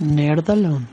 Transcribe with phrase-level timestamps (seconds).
[0.00, 0.88] Nerdalón.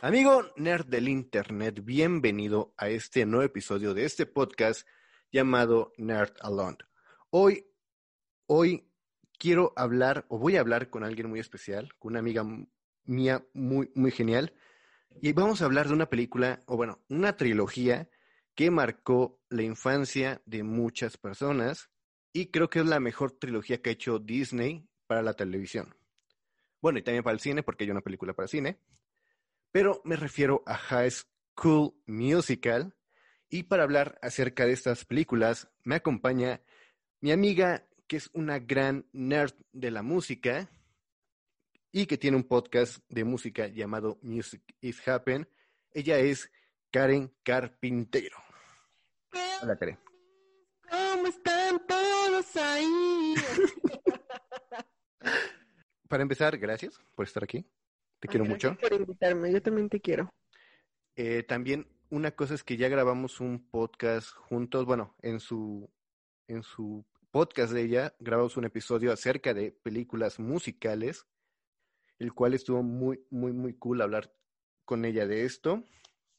[0.00, 4.88] Amigo nerd del internet, bienvenido a este nuevo episodio de este podcast
[5.30, 6.78] llamado Nerd Alone.
[7.28, 7.66] Hoy,
[8.46, 8.88] hoy
[9.38, 12.42] quiero hablar, o voy a hablar con alguien muy especial, con una amiga
[13.04, 14.54] mía muy, muy genial,
[15.20, 18.08] y vamos a hablar de una película, o bueno, una trilogía
[18.54, 21.90] que marcó la infancia de muchas personas,
[22.32, 25.94] y creo que es la mejor trilogía que ha hecho Disney para la televisión.
[26.82, 28.80] Bueno, y también para el cine, porque hay una película para cine.
[29.70, 32.94] Pero me refiero a High School Musical.
[33.48, 36.60] Y para hablar acerca de estas películas, me acompaña
[37.20, 40.70] mi amiga, que es una gran nerd de la música
[41.92, 45.48] y que tiene un podcast de música llamado Music is Happen.
[45.92, 46.50] Ella es
[46.90, 48.38] Karen Carpintero.
[49.62, 49.98] Hola, Karen.
[50.90, 53.34] ¿Cómo están todos ahí?
[56.12, 57.64] para empezar, gracias por estar aquí.
[58.20, 58.76] Te quiero mucho.
[58.78, 60.30] por invitarme, yo también te quiero.
[61.16, 65.90] Eh, también una cosa es que ya grabamos un podcast juntos, bueno, en su,
[66.48, 71.24] en su podcast de ella grabamos un episodio acerca de películas musicales,
[72.18, 74.34] el cual estuvo muy, muy, muy cool hablar
[74.84, 75.82] con ella de esto.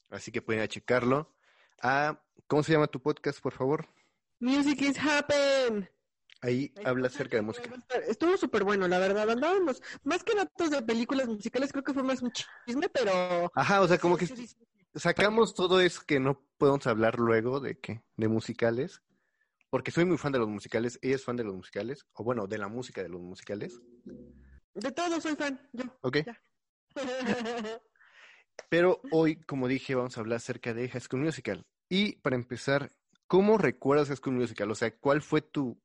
[0.08, 1.34] Así que pueden checarlo.
[1.82, 3.88] Ah, ¿Cómo se llama tu podcast, por favor?
[4.38, 5.90] Music is Happen.
[6.44, 7.70] Ahí habla acerca de música.
[8.06, 9.30] Estuvo súper bueno, la verdad.
[9.30, 13.50] Andábamos, más que datos de películas musicales, creo que fue más un chisme, pero.
[13.54, 14.28] Ajá, o sea, como que
[14.94, 19.00] sacamos todo eso que no podemos hablar luego de que, de musicales.
[19.70, 22.46] Porque soy muy fan de los musicales, ella es fan de los musicales, o bueno,
[22.46, 23.80] de la música de los musicales.
[24.74, 25.84] De todo soy fan, yo.
[26.02, 26.18] Ok.
[28.68, 31.64] Pero hoy, como dije, vamos a hablar acerca de High School Musical.
[31.88, 32.90] Y para empezar,
[33.26, 34.70] ¿cómo recuerdas High School Musical?
[34.70, 35.82] O sea, ¿cuál fue tu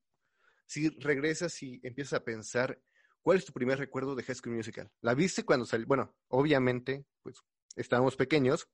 [0.70, 2.80] si regresas y empiezas a pensar,
[3.24, 4.92] ¿cuál es tu primer recuerdo de High School Musical?
[5.02, 5.88] ¿La viste cuando salió?
[5.88, 7.38] Bueno, obviamente, pues
[7.76, 8.70] estábamos pequeños,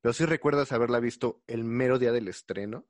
[0.00, 2.86] pero sí recuerdas haberla visto el mero día del estreno.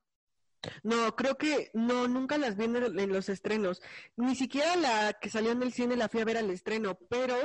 [0.83, 3.81] No, creo que no, nunca las vi en los estrenos.
[4.17, 7.37] Ni siquiera la que salió en el cine la fui a ver al estreno, pero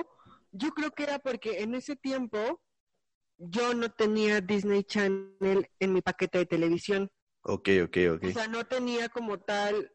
[0.52, 2.62] yo creo que era porque en ese tiempo
[3.38, 7.10] yo no tenía Disney Channel en mi paquete de televisión.
[7.44, 8.24] Ok, ok, ok.
[8.26, 9.94] O sea, no tenía como tal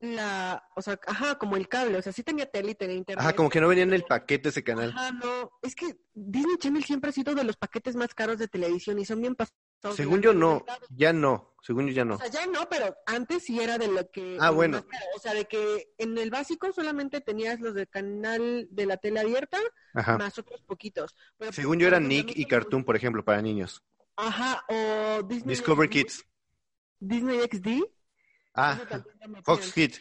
[0.00, 3.24] la, o sea, ajá, como el cable, o sea, sí tenía tele y tenía internet.
[3.24, 4.90] Ajá, como que no venía en el paquete ese canal.
[4.90, 8.48] Ajá, no, es que Disney Channel siempre ha sido de los paquetes más caros de
[8.48, 9.56] televisión y son bien pasados.
[9.94, 12.14] Según yo no, ya no, según yo ya no.
[12.16, 14.36] O sea, ya no, pero antes sí era de lo que...
[14.40, 14.84] Ah, bueno.
[15.16, 19.20] O sea, de que en el básico solamente tenías los del canal de la tele
[19.20, 19.58] abierta,
[19.94, 21.14] más otros poquitos.
[21.52, 23.82] según yo era Nick y Cartoon, por ejemplo, para niños.
[24.16, 25.54] Ajá, o Disney...
[25.54, 26.24] Discover Kids.
[26.98, 27.95] Disney XD.
[28.56, 28.80] Ah,
[29.44, 30.00] Fox Kids.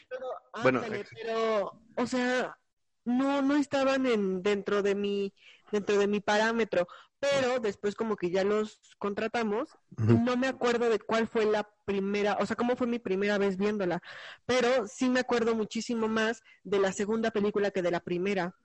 [0.63, 0.81] bueno,
[1.13, 2.57] pero, o sea,
[3.03, 5.33] no, no estaban en, dentro de mi,
[5.71, 6.87] dentro de mi parámetro,
[7.19, 12.37] pero después como que ya los contratamos, no me acuerdo de cuál fue la primera,
[12.39, 14.01] o sea, cómo fue mi primera vez viéndola,
[14.45, 18.55] pero sí me acuerdo muchísimo más de la segunda película que de la primera.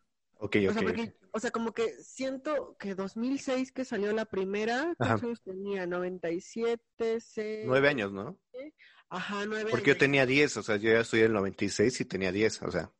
[0.43, 0.83] Ok, o, sea,
[1.33, 5.87] o sea, como que siento que 2006 que salió la primera, ¿cuántos años tenía?
[5.87, 7.67] 97, 6...
[7.67, 8.39] Nueve años, ¿no?
[9.10, 12.04] Ajá, nueve Porque yo tenía 10, o sea, yo ya estoy en el 96 y
[12.04, 12.93] tenía 10, o sea,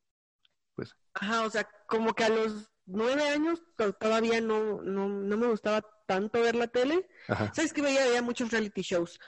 [0.75, 0.95] pues.
[1.13, 3.63] Ajá, o sea, como que a los nueve años
[3.99, 7.07] todavía no, no, no me gustaba tanto ver la tele.
[7.27, 7.53] Ajá.
[7.53, 9.19] ¿Sabes que veía, veía muchos reality shows?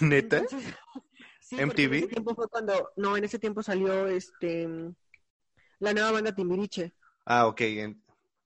[0.00, 0.42] ¿Neta?
[1.40, 1.82] sí, ¿MTV?
[1.82, 4.66] En ese tiempo fue cuando, no, en ese tiempo salió este
[5.80, 6.94] la nueva banda Timbiriche.
[7.24, 7.60] Ah, ok.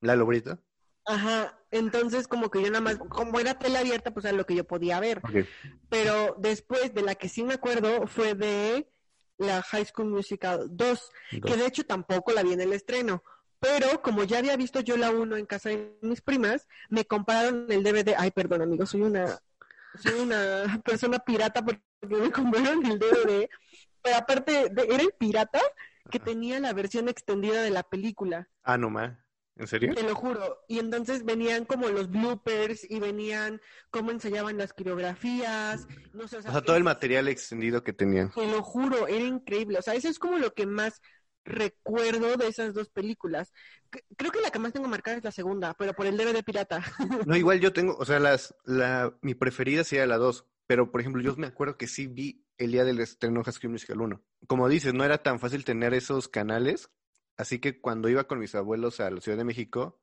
[0.01, 0.59] ¿La Lobrita?
[1.05, 4.55] Ajá, entonces como que yo nada más, como era tele abierta, pues era lo que
[4.55, 5.21] yo podía ver.
[5.91, 8.89] Pero después de la que sí me acuerdo fue de
[9.39, 11.11] la High School Musical 2,
[11.45, 13.23] que de hecho tampoco la vi en el estreno.
[13.59, 17.67] Pero como ya había visto yo la 1 en casa de mis primas, me compraron
[17.71, 18.15] el DVD.
[18.17, 19.41] Ay, perdón, amigo, soy una
[19.99, 23.49] soy una persona pirata porque me compraron el DVD.
[24.03, 25.61] Pero aparte, de, era el pirata
[26.11, 28.49] que tenía la versión extendida de la película.
[28.63, 29.24] Ah, no más.
[29.57, 29.95] ¿En serio?
[29.95, 30.65] Te lo juro.
[30.69, 33.61] Y entonces venían como los bloopers y venían
[33.91, 35.87] cómo ensayaban las coreografías.
[36.13, 38.33] No sé, o sea, todo el material extendido que tenían.
[38.33, 39.79] Te lo juro, era increíble.
[39.79, 41.01] O sea, eso es como lo que más
[41.45, 43.53] recuerdo de esas dos películas.
[44.17, 46.83] Creo que la que más tengo marcada es la segunda, pero por el DVD pirata.
[47.27, 50.47] No, igual yo tengo, o sea, las, la, mi preferida sería la dos.
[50.67, 53.53] Pero, por ejemplo, yo me acuerdo que sí vi el día del estreno de High
[53.53, 54.23] School Musical 1.
[54.47, 56.91] Como dices, no era tan fácil tener esos canales
[57.37, 60.01] Así que cuando iba con mis abuelos a la Ciudad de México,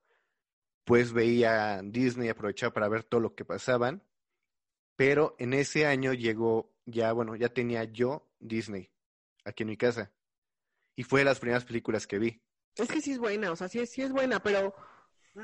[0.84, 4.04] pues veía Disney, aprovechaba para ver todo lo que pasaban.
[4.96, 8.92] Pero en ese año llegó, ya, bueno, ya tenía yo Disney
[9.46, 10.12] aquí en mi casa.
[10.96, 12.42] Y fue de las primeras películas que vi.
[12.76, 14.74] Es que sí es buena, o sea, sí, sí es buena, pero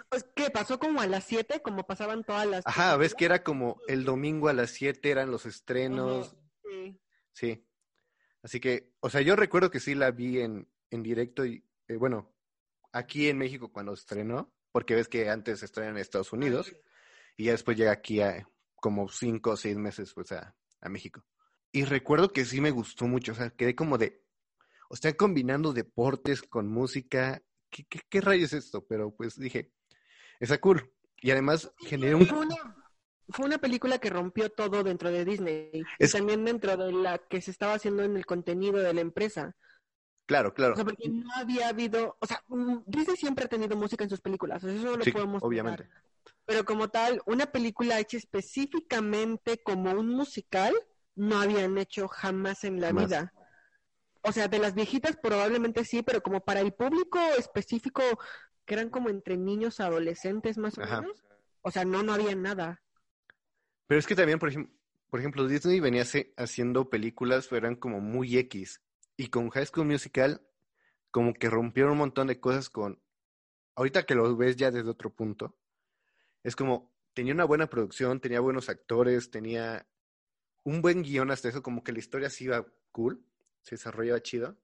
[0.10, 0.50] Pues, ¿qué?
[0.50, 1.62] ¿Pasó como a las 7?
[1.62, 2.68] Como pasaban todas las...
[2.68, 6.36] Ajá, ves que era como el domingo a las 7 eran los estrenos.
[6.63, 7.00] Sí.
[7.31, 7.68] Sí.
[8.44, 11.95] Así que, o sea, yo recuerdo que sí la vi en, en directo y, eh,
[11.95, 12.36] bueno,
[12.92, 16.75] aquí en México cuando estrenó, porque ves que antes estrena en Estados Unidos
[17.36, 21.24] y ya después llega aquí a como cinco o seis meses, pues, a, a México.
[21.72, 24.24] Y recuerdo que sí me gustó mucho, o sea, quedé como de,
[24.89, 28.86] o sea, combinando deportes con música, ¿qué, qué, qué rayos es esto?
[28.88, 29.74] Pero pues dije,
[30.39, 30.94] está cool.
[31.18, 32.28] Y además generó un...
[32.28, 32.56] Fue una,
[33.30, 35.84] fue una película que rompió todo dentro de Disney.
[36.00, 39.56] Y también dentro de la que se estaba haciendo en el contenido de la empresa.
[40.27, 40.74] Claro, claro.
[40.74, 42.44] O sea, porque no había habido, o sea,
[42.85, 45.88] Disney siempre ha tenido música en sus películas, eso lo sí, podemos obviamente.
[46.45, 50.74] Pero como tal, una película hecha específicamente como un musical,
[51.15, 53.07] no habían hecho jamás en la jamás.
[53.07, 53.33] vida.
[54.21, 58.03] O sea, de las viejitas probablemente sí, pero como para el público específico,
[58.65, 61.01] que eran como entre niños adolescentes más o Ajá.
[61.01, 61.24] menos,
[61.62, 62.81] o sea, no, no había nada.
[63.88, 64.74] Pero es que también, por ejemplo,
[65.09, 66.03] por ejemplo Disney venía
[66.38, 68.81] haciendo películas, eran como muy X.
[69.18, 70.42] Y con High School Musical,
[71.12, 73.02] como que rompieron un montón de cosas con.
[73.75, 75.58] Ahorita que lo ves ya desde otro punto,
[76.44, 79.88] es como tenía una buena producción, tenía buenos actores, tenía
[80.64, 83.25] un buen guion hasta eso, como que la historia sí iba cool,
[83.62, 84.56] se desarrollaba chido.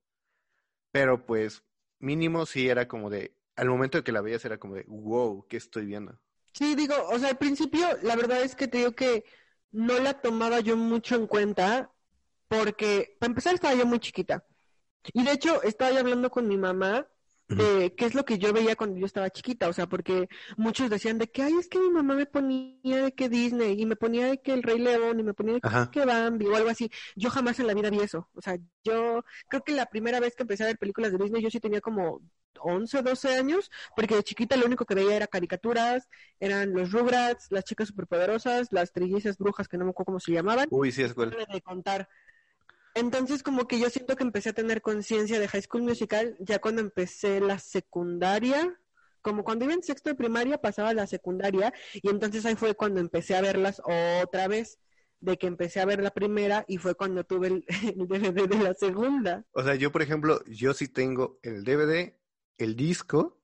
[0.92, 1.64] Pero pues,
[2.00, 3.36] mínimo sí era como de.
[3.56, 6.20] Al momento de que la veías era como de, wow, ¿qué estoy viendo?
[6.54, 9.24] Sí, digo, o sea, al principio, la verdad es que te digo que
[9.72, 11.93] no la tomaba yo mucho en cuenta
[12.48, 14.46] porque para empezar estaba yo muy chiquita.
[15.14, 17.08] Y de hecho estaba yo hablando con mi mamá
[17.50, 20.90] de qué es lo que yo veía cuando yo estaba chiquita, o sea, porque muchos
[20.90, 23.96] decían de que, ay, es que mi mamá me ponía de que Disney, y me
[23.96, 26.70] ponía de que El Rey León, y me ponía de que, que Bambi, o algo
[26.70, 26.90] así.
[27.16, 28.30] Yo jamás en la vida vi eso.
[28.34, 31.44] O sea, yo creo que la primera vez que empecé a ver películas de Disney,
[31.44, 32.22] yo sí tenía como
[32.60, 37.48] 11, 12 años, porque de chiquita lo único que veía era caricaturas, eran los Rugrats,
[37.52, 40.68] las chicas superpoderosas, las trillizas brujas, que no me acuerdo cómo se llamaban.
[40.72, 41.36] Uy, sí, es cool.
[41.52, 42.08] De contar.
[42.96, 46.60] Entonces, como que yo siento que empecé a tener conciencia de High School Musical ya
[46.60, 48.80] cuando empecé la secundaria,
[49.22, 52.76] como cuando iba en sexto de primaria pasaba a la secundaria y entonces ahí fue
[52.76, 53.82] cuando empecé a verlas
[54.22, 54.80] otra vez,
[55.22, 57.66] de que empecé a ver la primera y fue cuando tuve el,
[57.98, 59.46] el DVD de la segunda.
[59.54, 62.14] O sea, yo por ejemplo, yo sí tengo el DVD,
[62.58, 63.40] el disco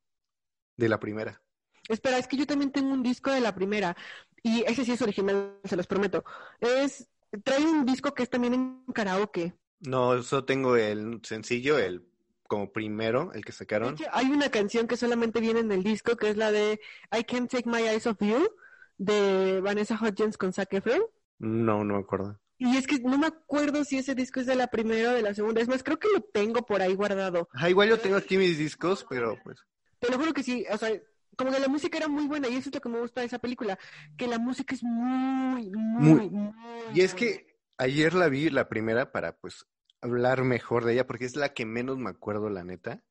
[0.75, 1.41] de la primera.
[1.87, 3.95] Espera, es que yo también tengo un disco de la primera
[4.43, 6.23] y ese sí es original, se los prometo.
[6.59, 7.09] Es
[7.43, 9.53] trae un disco que es también en karaoke.
[9.81, 12.05] No, solo tengo el sencillo, el
[12.47, 13.93] como primero, el que sacaron.
[13.93, 16.79] Hecho, hay una canción que solamente viene en el disco, que es la de
[17.15, 18.49] I Can't Take My Eyes Off You,
[18.97, 21.01] de Vanessa Hudgens con Zac Efron.
[21.37, 22.39] No, no me acuerdo.
[22.57, 25.21] Y es que no me acuerdo si ese disco es de la primera o de
[25.21, 25.61] la segunda.
[25.61, 27.47] Es más, creo que lo tengo por ahí guardado.
[27.53, 29.59] Ah, igual yo tengo aquí mis discos, pero pues...
[29.99, 30.91] Te lo juro que sí, o sea,
[31.39, 33.27] como que la música era muy buena y eso es lo que me gusta de
[33.27, 33.79] esa película,
[34.17, 36.53] que la música es muy, muy, muy, muy
[36.93, 39.65] Y es que ayer la vi la primera para pues
[40.01, 43.05] hablar mejor de ella porque es la que menos me acuerdo la neta,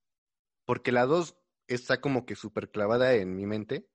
[0.67, 1.39] porque la dos
[1.69, 3.89] está como que súper clavada en mi mente.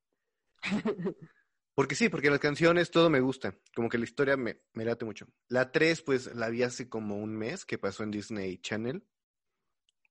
[1.75, 3.57] Porque sí, porque las canciones, todo me gusta.
[3.75, 5.27] Como que la historia me, me late mucho.
[5.47, 9.03] La 3, pues la vi hace como un mes que pasó en Disney Channel.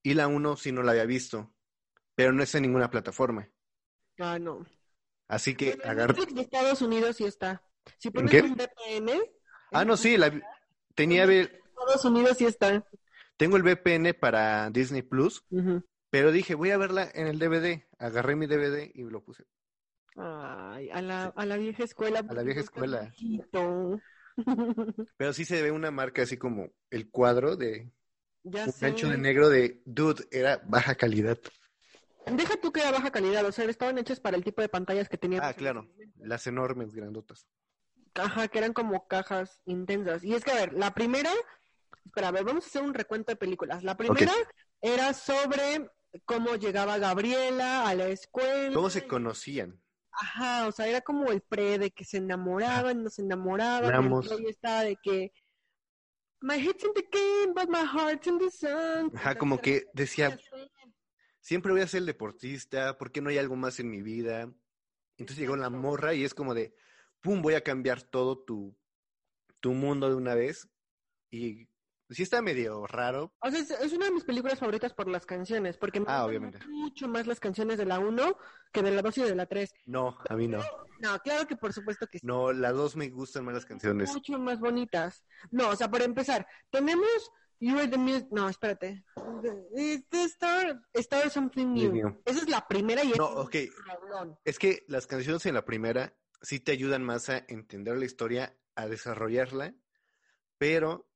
[0.02, 1.54] Y la 1 sí no la había visto.
[2.16, 3.48] Pero no es en ninguna plataforma.
[4.18, 4.66] Ah, no.
[5.28, 6.14] Así que agarra.
[6.14, 7.62] de Estados Unidos sí está.
[7.98, 9.10] Si pones un VPN.
[9.72, 10.30] Ah, no, sí, la
[10.94, 11.24] tenía.
[11.24, 12.84] Estados Unidos sí está.
[13.36, 15.84] Tengo el VPN para Disney Plus, uh -huh.
[16.10, 17.82] pero dije, voy a verla en el DVD.
[17.98, 19.44] Agarré mi DVD y lo puse.
[20.16, 22.20] Ay, a la, a la vieja escuela.
[22.28, 23.12] A la vieja escuela.
[25.16, 27.90] Pero sí se ve una marca así como el cuadro de
[28.44, 28.86] ya un sé.
[28.86, 31.38] ancho de negro de dude, era baja calidad.
[32.26, 35.08] Deja tú que era baja calidad, o sea, estaban hechas para el tipo de pantallas
[35.08, 35.42] que tenían.
[35.44, 35.88] Ah, claro,
[36.18, 37.46] las enormes, grandotas.
[38.14, 40.22] Ajá, que eran como cajas intensas.
[40.22, 41.30] Y es que, a ver, la primera,
[42.04, 43.82] espera, a ver, vamos a hacer un recuento de películas.
[43.82, 44.44] La primera okay.
[44.80, 45.90] era sobre
[46.24, 48.74] cómo llegaba Gabriela a la escuela.
[48.74, 49.80] ¿Cómo se conocían?
[50.12, 54.48] Ajá, o sea, era como el pre de que se enamoraban, no se enamoraban, y
[54.48, 55.32] estaba de que
[56.42, 59.12] My head's in the game, but my heart's in the sun.
[59.14, 60.36] Ajá, como que decía,
[61.42, 64.50] siempre voy a ser deportista, ¿por qué no hay algo más en mi vida?
[65.18, 66.74] Entonces llegó la morra y es como de,
[67.20, 68.74] pum, voy a cambiar todo tu,
[69.60, 70.68] tu mundo de una vez.
[71.30, 71.68] Y
[72.10, 73.34] sí está medio raro.
[73.40, 76.24] O sea, es, es, una de mis películas favoritas por las canciones, porque me ah,
[76.24, 76.58] obviamente.
[76.68, 78.36] mucho más las canciones de la 1
[78.72, 79.72] que de la 2 y de la 3.
[79.86, 80.60] No, a mí no.
[81.00, 82.26] No, claro que por supuesto que sí.
[82.26, 84.12] No, la 2 me gustan más las canciones.
[84.12, 85.24] Mucho más bonitas.
[85.50, 87.32] No, o sea, para empezar, tenemos
[87.62, 88.26] You are the music.
[88.32, 89.04] No, espérate.
[90.10, 92.20] The star, star something new.
[92.24, 93.54] Esa es la primera y No, ok.
[94.44, 98.58] Es que las canciones en la primera sí te ayudan más a entender la historia,
[98.74, 99.76] a desarrollarla,
[100.58, 101.08] pero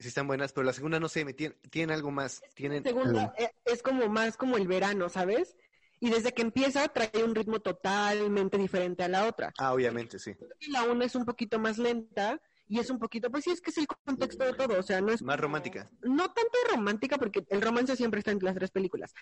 [0.00, 2.42] sí están buenas, pero la segunda no sé, me tiene, algo más.
[2.56, 5.56] Tienen la segunda e, es como más como el verano, ¿sabes?
[6.00, 9.52] Y desde que empieza trae un ritmo totalmente diferente a la otra.
[9.58, 10.34] Ah, obviamente, sí.
[10.72, 13.70] La una es un poquito más lenta y es un poquito, pues sí, es que
[13.70, 15.22] es el contexto de todo, o sea, no es...
[15.22, 15.90] Más romántica.
[16.02, 19.12] No tanto romántica, porque el romance siempre está en las tres películas,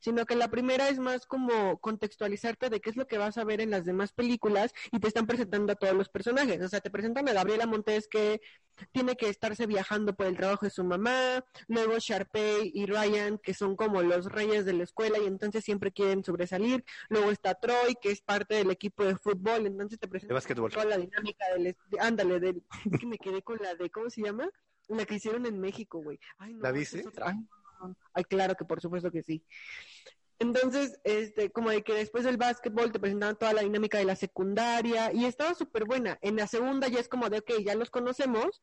[0.00, 3.44] sino que la primera es más como contextualizarte de qué es lo que vas a
[3.44, 6.80] ver en las demás películas y te están presentando a todos los personajes, o sea,
[6.80, 8.40] te presentan a Gabriela Montes que
[8.92, 13.54] tiene que estarse viajando por el trabajo de su mamá, luego Sharpay y Ryan, que
[13.54, 17.94] son como los reyes de la escuela y entonces siempre quieren sobresalir, luego está Troy,
[18.00, 21.76] que es parte del equipo de fútbol, entonces te presentan toda la dinámica del...
[21.98, 22.62] ándale, del
[23.00, 24.48] que me quedé con la de, ¿cómo se llama?
[24.88, 26.18] La que hicieron en México, güey.
[26.60, 27.04] ¿La viste?
[28.12, 29.44] Ay, claro que por supuesto que sí.
[30.38, 34.16] Entonces, este, como de que después del básquetbol te presentaban toda la dinámica de la
[34.16, 36.18] secundaria y estaba súper buena.
[36.22, 38.62] En la segunda ya es como de, ok, ya los conocemos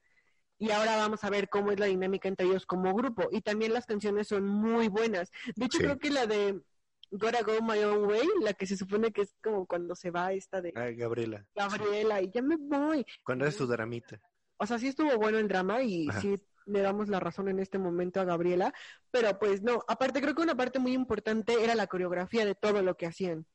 [0.57, 3.29] y ahora vamos a ver cómo es la dinámica entre ellos como grupo.
[3.31, 5.31] Y también las canciones son muy buenas.
[5.55, 6.61] De hecho, creo que la de
[7.09, 10.33] Gotta Go My Own Way, la que se supone que es como cuando se va
[10.33, 10.71] esta de...
[10.75, 11.45] Ay, Gabriela.
[11.55, 13.05] Gabriela, y ya me voy.
[13.23, 14.21] Cuando es su dramita.
[14.57, 17.77] O sea, sí estuvo bueno el drama y sí le damos la razón en este
[17.77, 18.73] momento a Gabriela,
[19.11, 22.81] pero pues no, aparte creo que una parte muy importante era la coreografía de todo
[22.81, 23.45] lo que hacían.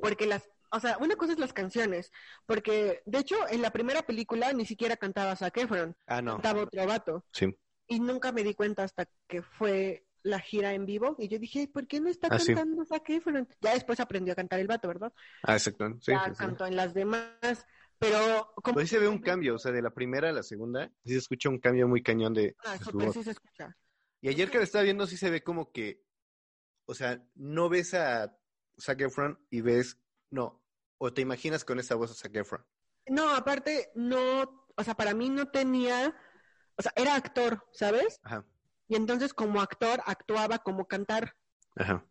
[0.00, 2.12] Porque las, o sea, una cosa es las canciones,
[2.46, 6.34] porque de hecho en la primera película ni siquiera cantaba Zac Efron, ah, no.
[6.34, 7.24] cantaba otro vato.
[7.32, 7.56] Sí.
[7.88, 11.68] Y nunca me di cuenta hasta que fue la gira en vivo y yo dije,
[11.72, 13.48] ¿por qué no está ah, cantando Zac Efron?
[13.60, 15.12] Ya después aprendió a cantar el vato, ¿verdad?
[15.42, 15.96] Ah, exacto.
[16.00, 17.66] Sí, ya cantó en las demás
[18.00, 18.52] pero...
[18.56, 18.74] Como...
[18.74, 21.18] Pues se ve un cambio, o sea, de la primera a la segunda, sí se
[21.18, 22.56] escucha un cambio muy cañón de...
[22.64, 23.76] Ah, eso sí se escucha.
[24.22, 26.02] Y ayer que lo estaba viendo sí se ve como que,
[26.86, 28.36] o sea, no ves a
[28.80, 29.98] Zac Efron y ves,
[30.30, 30.64] no,
[30.98, 32.66] o te imaginas con esa voz a Zac Efron.
[33.06, 36.16] No, aparte, no, o sea, para mí no tenía,
[36.76, 38.20] o sea, era actor, ¿sabes?
[38.22, 38.44] Ajá.
[38.88, 41.36] Y entonces como actor actuaba como cantar.
[41.76, 42.04] Ajá.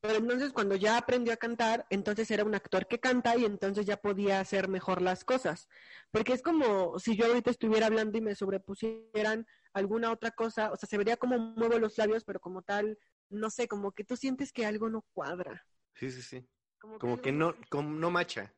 [0.00, 3.84] Pero entonces cuando ya aprendió a cantar, entonces era un actor que canta y entonces
[3.84, 5.68] ya podía hacer mejor las cosas.
[6.10, 10.76] Porque es como si yo ahorita estuviera hablando y me sobrepusieran alguna otra cosa, o
[10.76, 14.16] sea, se vería como muevo los labios, pero como tal, no sé, como que tú
[14.16, 15.64] sientes que algo no cuadra.
[15.94, 16.48] Sí, sí, sí.
[16.78, 18.54] Como, que, no, como no macha.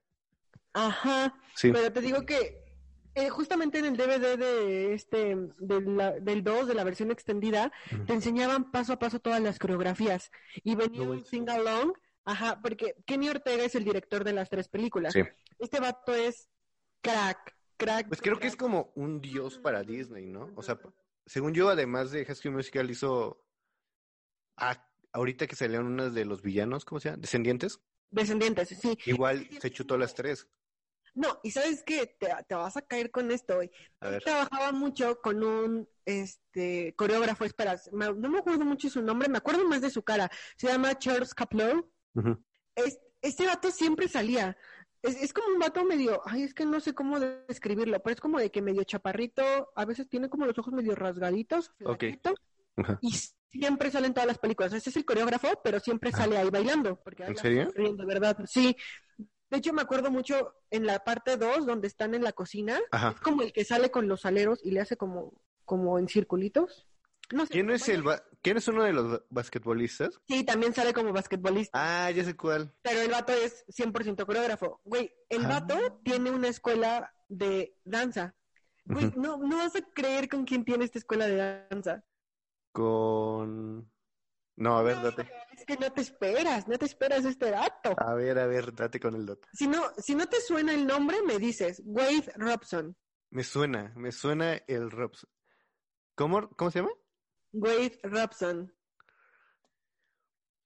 [0.74, 1.34] Ajá.
[1.54, 1.72] Sí.
[1.72, 2.69] Pero te digo que
[3.14, 7.72] eh, justamente en el DVD de este del 2 de la versión extendida
[8.06, 10.30] te enseñaban paso a paso todas las coreografías
[10.62, 11.92] y venía un sing along,
[12.24, 15.14] ajá, porque Kenny Ortega es el director de las tres películas.
[15.58, 16.48] Este vato es
[17.00, 18.08] crack, crack.
[18.08, 20.52] Pues creo que es como un dios para Disney, ¿no?
[20.56, 20.78] O sea,
[21.26, 23.44] según yo, además de High Musical hizo
[25.12, 27.20] ahorita que salieron unas de los villanos, ¿cómo se llama?
[27.20, 27.80] Descendientes.
[28.10, 28.98] Descendientes, sí.
[29.06, 30.48] Igual se chutó las tres.
[31.14, 33.70] No, y sabes qué, te, te, vas a caer con esto, hoy.
[34.24, 39.66] Trabajaba mucho con un este coreógrafo, espera, no me acuerdo mucho su nombre, me acuerdo
[39.68, 40.30] más de su cara.
[40.56, 41.90] Se llama Charles Caplow.
[43.22, 44.56] este vato siempre salía.
[45.02, 48.38] Es, como un vato medio, ay, es que no sé cómo describirlo, pero es como
[48.38, 51.72] de que medio chaparrito, a veces tiene como los ojos medio rasgaditos,
[53.00, 53.12] y
[53.50, 54.72] siempre sale en todas las películas.
[54.72, 56.96] Ese es el coreógrafo, pero siempre sale ahí bailando.
[57.02, 57.70] Porque ¿En serio?
[57.74, 58.76] De verdad, sí.
[59.50, 63.20] De hecho, me acuerdo mucho en la parte 2, donde están en la cocina, es
[63.20, 66.86] como el que sale con los aleros y le hace como, como en circulitos.
[67.32, 68.04] No sé, ¿Quién, es el
[68.42, 70.20] ¿Quién es uno de los basquetbolistas?
[70.26, 72.06] Sí, también sale como basquetbolista.
[72.06, 72.74] Ah, ya sé cuál.
[72.82, 74.80] Pero el vato es 100% coreógrafo.
[74.84, 75.48] Güey, el ah.
[75.48, 78.34] vato tiene una escuela de danza.
[78.84, 82.04] Güey, no, no vas a creer con quién tiene esta escuela de danza.
[82.72, 83.90] Con...
[84.60, 85.26] No, a ver, date.
[85.56, 87.94] Es que no te esperas, no te esperas este dato.
[87.96, 89.48] A ver, a ver, date con el dato.
[89.54, 92.94] Si no, si no te suena el nombre, me dices, Wade Robson.
[93.30, 95.30] Me suena, me suena el Robson.
[96.14, 96.92] ¿Cómo, cómo se llama?
[97.52, 98.70] Wade Robson.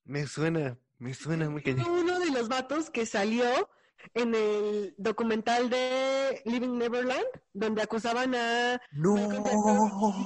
[0.02, 1.88] Me suena, me suena muy cañón.
[1.88, 3.70] Uno de los vatos que salió
[4.12, 9.14] en el documental de Living Neverland, donde acusaban a no.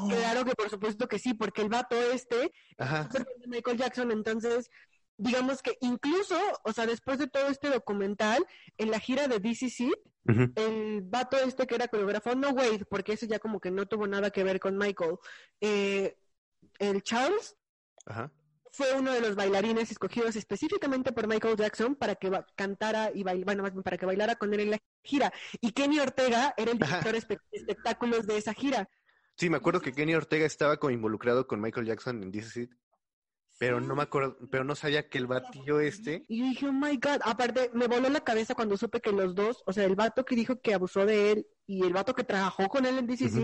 [0.08, 3.08] Claro que por supuesto que sí, porque el vato este Ajá.
[3.46, 4.70] Michael Jackson, entonces
[5.16, 8.44] digamos que incluso, o sea, después de todo este documental,
[8.76, 9.90] en la gira de DCC,
[10.56, 14.06] el vato este que era coreógrafo, no Wade, porque eso ya como que no tuvo
[14.06, 15.16] nada que ver con Michael,
[15.60, 16.18] eh,
[16.78, 17.56] el Charles,
[18.06, 18.32] Ajá
[18.72, 23.44] fue uno de los bailarines escogidos específicamente por Michael Jackson para que cantara y bailara,
[23.44, 25.32] bueno, más bien para que bailara con él en la gira.
[25.60, 28.88] Y Kenny Ortega era el director de espectáculos de esa gira.
[29.36, 32.68] Sí, me acuerdo que Kenny Ortega estaba como involucrado con Michael Jackson en This Is
[33.58, 36.24] pero no me acuerdo, pero no sabía que el batillo este.
[36.28, 39.34] Y yo dije, oh my god, aparte me voló la cabeza cuando supe que los
[39.34, 42.22] dos, o sea, el vato que dijo que abusó de él y el vato que
[42.22, 43.34] trabajó con él en This Is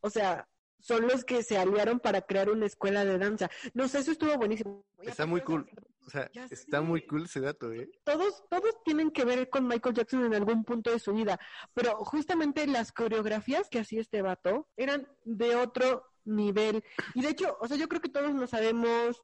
[0.00, 0.46] o sea,
[0.82, 3.50] son los que se aliaron para crear una escuela de danza.
[3.72, 4.84] No sé, eso estuvo buenísimo.
[5.00, 5.66] Está muy cool.
[6.04, 7.88] O sea, está muy cool ese dato, ¿eh?
[8.04, 11.38] Todos, todos tienen que ver con Michael Jackson en algún punto de su vida,
[11.72, 16.84] pero justamente las coreografías que hacía este vato eran de otro nivel.
[17.14, 19.22] Y de hecho, o sea, yo creo que todos nos sabemos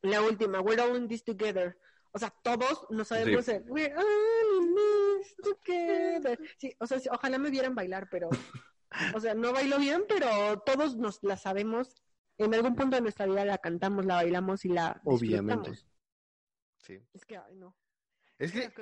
[0.00, 1.78] la última, We're all in this together.
[2.12, 6.38] O sea, todos nos sabemos el We're all in this together.
[6.56, 8.30] Sí, o sea, ojalá me vieran bailar, pero
[9.14, 11.94] o sea, no bailo bien, pero todos nos la sabemos.
[12.38, 15.72] En algún punto de nuestra vida la cantamos, la bailamos y la Obviamente.
[16.78, 17.00] Sí.
[17.12, 17.76] Es que, ay, no.
[18.38, 18.72] Es que,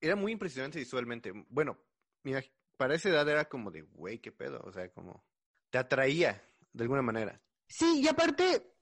[0.00, 1.32] era muy impresionante visualmente.
[1.48, 1.78] Bueno,
[2.24, 2.42] mira,
[2.76, 4.60] para esa edad era como de, güey, qué pedo.
[4.64, 5.24] O sea, como
[5.70, 6.42] te atraía
[6.72, 7.40] de alguna manera.
[7.68, 8.74] Sí, y aparte,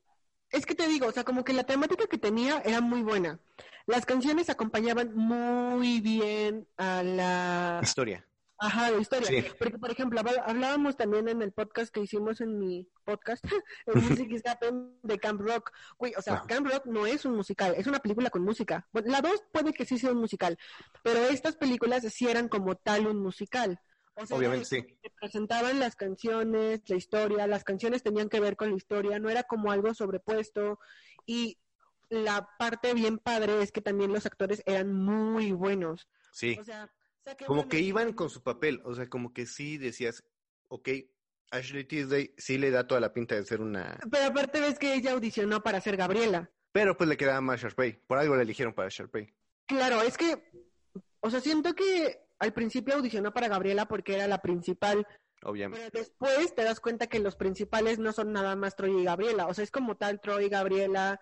[0.50, 3.38] es que te digo, o sea, como que la temática que tenía era muy buena.
[3.86, 8.26] Las canciones acompañaban muy bien a la historia.
[8.60, 9.54] Ajá, de historia.
[9.58, 13.42] Porque, por ejemplo, hablábamos también en el podcast que hicimos en mi podcast,
[13.86, 14.42] en Music is
[15.02, 15.72] de Camp Rock.
[15.98, 18.86] o sea, Camp Rock no es un musical, es una película con música.
[18.92, 20.58] la dos puede que sí sea un musical,
[21.02, 23.80] pero estas películas sí eran como tal un musical.
[24.30, 24.86] Obviamente sí.
[25.18, 29.44] presentaban las canciones, la historia, las canciones tenían que ver con la historia, no era
[29.44, 30.78] como algo sobrepuesto.
[31.24, 31.58] Y
[32.10, 36.08] la parte bien padre es que también los actores eran muy buenos.
[36.32, 36.58] Sí.
[36.60, 36.90] O sea,
[37.46, 40.24] como que iban con su papel, o sea, como que sí decías,
[40.68, 40.88] ok,
[41.50, 43.98] Ashley Tisdale sí le da toda la pinta de ser una...
[44.10, 46.50] Pero aparte ves que ella audicionó para ser Gabriela.
[46.72, 49.34] Pero pues le quedaba más Sharpay, por algo le eligieron para Sharpay.
[49.66, 50.50] Claro, es que,
[51.20, 55.06] o sea, siento que al principio audicionó para Gabriela porque era la principal.
[55.42, 55.88] Obviamente.
[55.90, 59.46] Pero después te das cuenta que los principales no son nada más Troy y Gabriela,
[59.46, 61.20] o sea, es como tal Troy, Gabriela,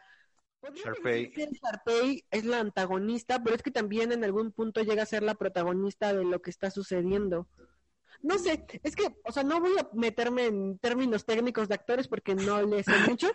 [0.63, 1.33] Sharpay.
[1.33, 5.35] Sharpay es la antagonista, pero es que también en algún punto llega a ser la
[5.35, 7.49] protagonista de lo que está sucediendo.
[8.21, 12.09] No sé, es que, o sea, no voy a meterme en términos técnicos de actores
[12.09, 13.31] porque no les sé mucho,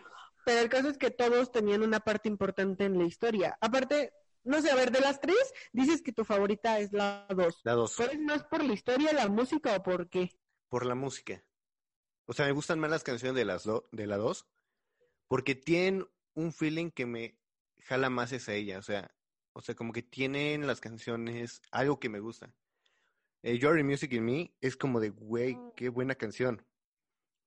[0.46, 3.58] pero el caso es que todos tenían una parte importante en la historia.
[3.62, 4.12] Aparte,
[4.44, 7.62] no sé, a ver, de las tres, dices que tu favorita es la dos.
[7.64, 7.96] La dos.
[7.98, 10.32] ¿Pero es más por la historia, la música o por qué?
[10.68, 11.42] Por la música.
[12.26, 14.48] O sea, me gustan más las canciones de, las de la dos
[15.28, 17.38] porque tienen un feeling que me
[17.80, 19.14] jala más esa ella, o sea,
[19.54, 22.54] o sea, como que tienen las canciones algo que me gusta.
[23.44, 25.72] Eh, Music in Me es como de, güey, mm.
[25.76, 26.66] qué buena canción.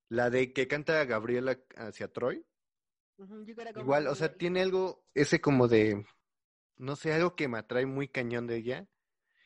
[0.09, 2.45] La de que canta Gabriela hacia Troy.
[3.75, 6.05] Igual, o sea, tiene algo, ese como de,
[6.77, 8.87] no sé, algo que me atrae muy cañón de ella.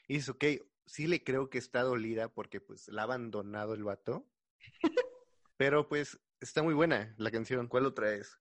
[0.08, 0.46] Y dice, ok,
[0.86, 4.28] sí le creo que está dolida porque pues la ha abandonado el vato.
[5.58, 7.68] pero pues está muy buena la canción.
[7.68, 8.41] ¿Cuál otra es?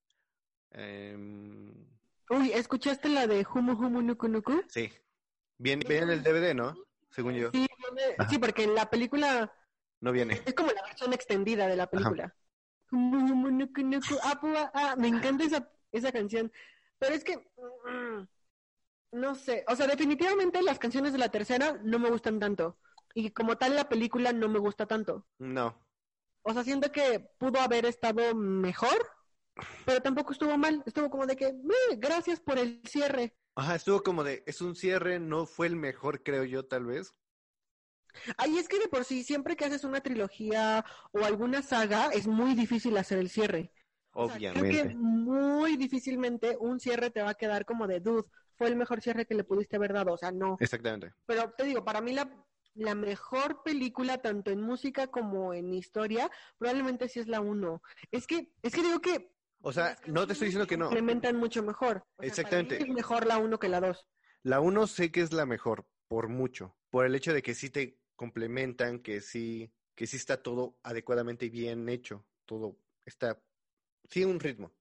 [0.72, 1.72] Em,
[2.30, 4.62] Uy, ¿escuchaste la de Humu Humu Nuku Nuku?
[4.68, 4.92] Sí.
[5.58, 6.76] Viene, en el DVD, ¿no?
[7.10, 7.50] Según yo.
[7.50, 7.66] Sí,
[8.28, 9.52] sí, porque en la película...
[10.00, 10.40] No viene.
[10.46, 12.34] Es como la versión extendida de la película.
[12.92, 14.14] Humu Humu Nuku Nuku.
[14.22, 14.40] Ah,
[14.72, 16.52] ah, me encanta esa, esa canción.
[16.98, 17.36] Pero es que...
[17.36, 18.28] Mm,
[19.12, 19.64] no sé.
[19.66, 22.78] O sea, definitivamente las canciones de la tercera no me gustan tanto.
[23.12, 25.26] Y como tal la película no me gusta tanto.
[25.38, 25.76] No.
[26.42, 29.10] O sea, siento que pudo haber estado mejor
[29.84, 31.54] pero tampoco estuvo mal, estuvo como de que,
[31.98, 33.36] gracias por el cierre.
[33.54, 37.14] Ajá, estuvo como de, es un cierre, no fue el mejor, creo yo, tal vez.
[38.36, 42.26] Ay, es que de por sí, siempre que haces una trilogía o alguna saga, es
[42.26, 43.72] muy difícil hacer el cierre.
[44.12, 44.68] Obviamente.
[44.68, 48.76] creo que muy difícilmente un cierre te va a quedar como de, dude, fue el
[48.76, 50.56] mejor cierre que le pudiste haber dado, o sea, no.
[50.60, 51.12] Exactamente.
[51.26, 52.28] Pero te digo, para mí la,
[52.74, 57.82] la mejor película, tanto en música como en historia, probablemente sí es la uno.
[58.10, 60.86] Es que, es que digo que o sea, no te estoy diciendo que no.
[60.86, 62.04] Complementan mucho mejor.
[62.20, 62.78] Exactamente.
[62.82, 64.06] es mejor la 1 que la 2.
[64.42, 66.76] La 1 sé que es la mejor, por mucho.
[66.88, 71.48] Por el hecho de que sí te complementan, que sí, que sí está todo adecuadamente
[71.48, 72.24] bien hecho.
[72.46, 73.38] Todo está,
[74.08, 74.72] sí, un ritmo.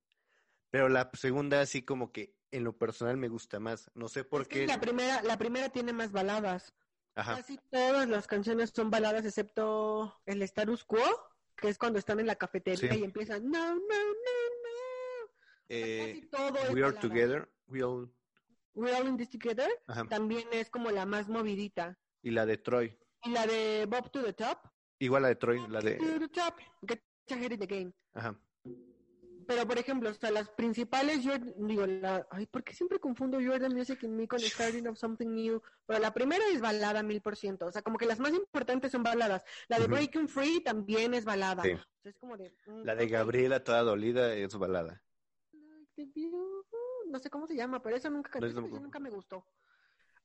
[0.69, 3.91] Pero la segunda sí como que en lo personal me gusta más.
[3.93, 4.65] No sé por qué.
[4.65, 6.73] La primera, la primera tiene más baladas.
[7.15, 7.35] Ajá.
[7.35, 10.99] Casi todas las canciones son baladas excepto el Status Quo,
[11.55, 14.58] que es cuando están en la cafetería y empiezan no, no, no,
[15.69, 16.27] eh,
[16.71, 17.49] we Are Together.
[17.67, 18.11] We All...
[18.73, 19.69] We All in This Together.
[20.09, 21.97] También es como la más movidita.
[22.21, 22.97] Y la de Troy.
[23.23, 24.59] Y la de Bob to the Top.
[24.99, 25.95] Igual la de Troy, la de...
[25.95, 26.55] To the top.
[26.87, 27.01] Get
[27.31, 27.93] ahead in the game.
[28.13, 28.35] Ajá.
[29.47, 33.39] pero por ejemplo, o sea, las principales, yo digo, la, ay, ¿por qué siempre confundo
[33.43, 34.39] Jordan Music in Me con
[34.83, 35.61] Starting of Something New?
[35.85, 38.91] Pero la primera es balada mil por ciento, o sea, como que las más importantes
[38.91, 39.43] son baladas.
[39.67, 41.63] La de Breaking Free también es balada.
[42.03, 45.01] es como de, mm, la de Gabriela toda dolida es balada.
[47.07, 49.45] No sé cómo se llama, pero eso nunca, nunca me gustó.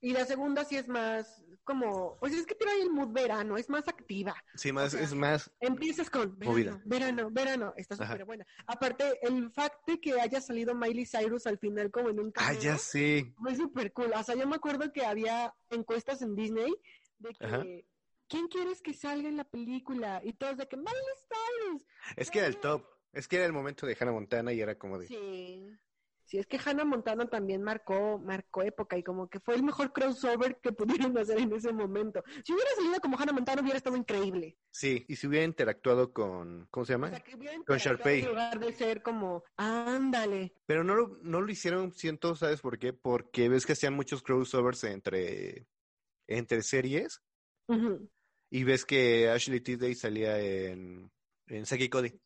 [0.00, 3.70] Y la segunda sí es más como, pues es que trae el mood verano, es
[3.70, 4.34] más activa.
[4.54, 5.50] Sí, más, es más.
[5.60, 8.46] Empiezas con verano, verano, verano, está súper buena.
[8.66, 12.52] Aparte, el fact de que haya salido Miley Cyrus al final como en un Ah,
[12.52, 13.34] ya sí.
[13.38, 14.12] Fue súper cool.
[14.14, 16.74] O sea, yo me acuerdo que había encuestas en Disney
[17.18, 17.86] de que,
[18.28, 20.20] ¿quién quieres que salga en la película?
[20.22, 20.92] Y todos de que Miley
[21.30, 21.86] Cyrus.
[22.16, 22.84] Es que era el top.
[23.14, 25.06] Es que era el momento de Hannah Montana y era como de.
[25.06, 25.66] Sí.
[26.26, 29.92] Sí, es que Hannah Montana también marcó, marcó época y como que fue el mejor
[29.92, 32.24] crossover que pudieron hacer en ese momento.
[32.44, 34.56] Si hubiera salido como Hannah Montana hubiera estado increíble.
[34.70, 37.12] Sí, y si hubiera interactuado con, ¿cómo se llama?
[37.66, 38.20] con Sharpay.
[38.20, 40.54] En lugar de ser como, ándale.
[40.66, 42.94] Pero no lo, no lo hicieron, siento, ¿sabes por qué?
[42.94, 45.66] Porque ves que hacían muchos crossovers entre,
[46.26, 47.22] entre series.
[48.50, 51.10] Y ves que Ashley Tisdale salía en,
[51.48, 52.18] en Saki Cody.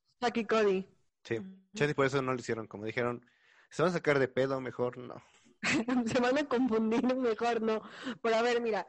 [0.48, 0.86] Cody.
[1.24, 3.24] Sí, uh por eso no lo hicieron, como dijeron
[3.70, 5.22] se van a sacar de pedo, mejor no.
[6.06, 7.82] se van a confundir, mejor no.
[8.22, 8.86] Pero a ver, mira,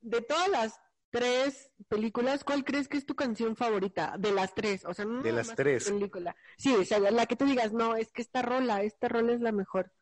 [0.00, 4.16] de todas las tres películas, ¿cuál crees que es tu canción favorita?
[4.18, 5.90] De las tres, o sea, no de las tres.
[5.90, 6.36] Película.
[6.56, 9.40] Sí, o sea, la que tú digas, no, es que esta rola, esta rola es
[9.40, 9.92] la mejor.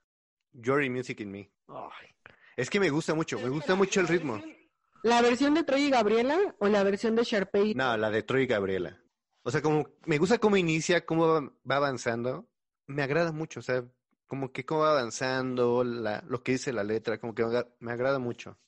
[0.62, 1.50] Jory Music in Me.
[2.56, 4.40] Es que me gusta mucho, me gusta mucho el ritmo.
[5.02, 7.74] ¿La versión de Troy y Gabriela o la versión de Sharpay?
[7.74, 9.03] No, la de Troy y Gabriela.
[9.44, 12.48] O sea, como me gusta cómo inicia, cómo va avanzando
[12.86, 13.84] me agrada mucho, o sea,
[14.26, 17.44] como que cómo va avanzando, la, lo que dice la letra, como que
[17.78, 18.58] me agrada mucho.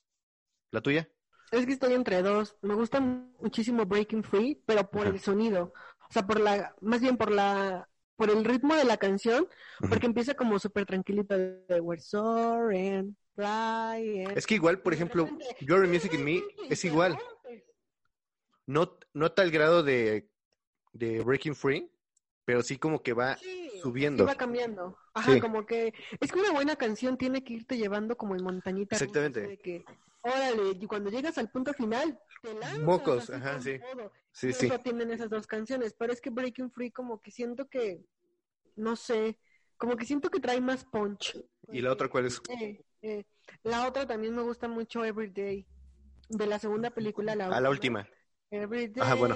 [0.71, 1.09] ¿La tuya?
[1.51, 2.57] Es que estoy entre dos.
[2.61, 5.73] Me gusta muchísimo Breaking Free, pero por el sonido.
[6.09, 9.47] O sea, por la, más bien por la, por el ritmo de la canción,
[9.89, 14.31] porque empieza como súper tranquilita de We're soaring, flying.
[14.35, 15.29] Es que igual, por ejemplo,
[15.61, 17.17] Your Music in Me es igual.
[18.65, 20.29] No, no tal grado de,
[20.97, 21.89] de Breaking Free,
[22.45, 23.37] pero sí como que va
[23.81, 24.25] subiendo.
[24.25, 24.97] va cambiando.
[25.13, 28.95] Ajá, como que es que una buena canción tiene que irte llevando como en montañita.
[28.95, 29.41] Exactamente.
[29.41, 29.85] De que,
[30.21, 32.79] órale, y cuando llegas al punto final, te lanzas.
[32.79, 33.79] Mocos, ajá, sí.
[34.31, 34.67] Sí, sí.
[34.67, 38.05] Eso tienen esas dos canciones, pero es que Breaking Free como que siento que,
[38.75, 39.39] no sé,
[39.77, 41.43] como que siento que trae más punch.
[41.71, 42.41] ¿Y la otra cuál es?
[42.49, 43.25] Eh, eh,
[43.63, 45.65] la otra también me gusta mucho Everyday,
[46.29, 47.57] de la segunda película, la última.
[47.57, 48.07] A la última.
[48.51, 49.35] Everyday Ajá, bueno.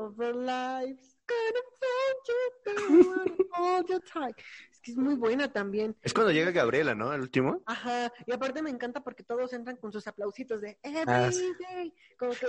[0.00, 1.20] Over lives
[4.70, 5.96] es que es muy buena también.
[6.02, 7.12] Es cuando llega Gabriela, ¿no?
[7.12, 7.62] El último.
[7.66, 11.30] Ajá, y aparte me encanta porque todos entran con sus aplausitos de ah,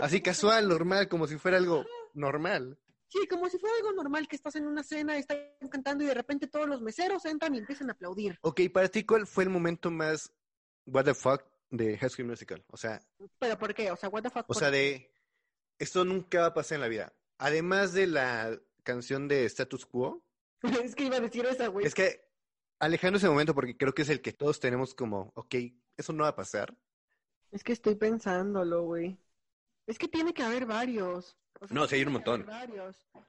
[0.01, 2.77] Así casual, normal, como si fuera algo normal.
[3.07, 5.37] Sí, como si fuera algo normal que estás en una cena, están
[5.69, 8.37] cantando y de repente todos los meseros entran y empiezan a aplaudir.
[8.41, 10.31] Ok, para ti, ¿cuál fue el momento más
[10.85, 12.63] what the fuck de High School Musical?
[12.67, 13.01] O sea...
[13.37, 13.91] ¿Pero por qué?
[13.91, 14.45] O sea, what the fuck.
[14.47, 15.11] O sea, de...
[15.77, 17.13] Esto nunca va a pasar en la vida.
[17.41, 20.23] Además de la canción de Status Quo.
[20.85, 21.87] es que iba a decir esa, güey.
[21.87, 22.23] Es que
[22.79, 25.55] alejando ese momento porque creo que es el que todos tenemos como, ok,
[25.97, 26.77] eso no va a pasar.
[27.49, 29.19] Es que estoy pensándolo, güey.
[29.87, 31.35] Es que tiene que haber varios.
[31.71, 32.45] no, sí, hay un montón.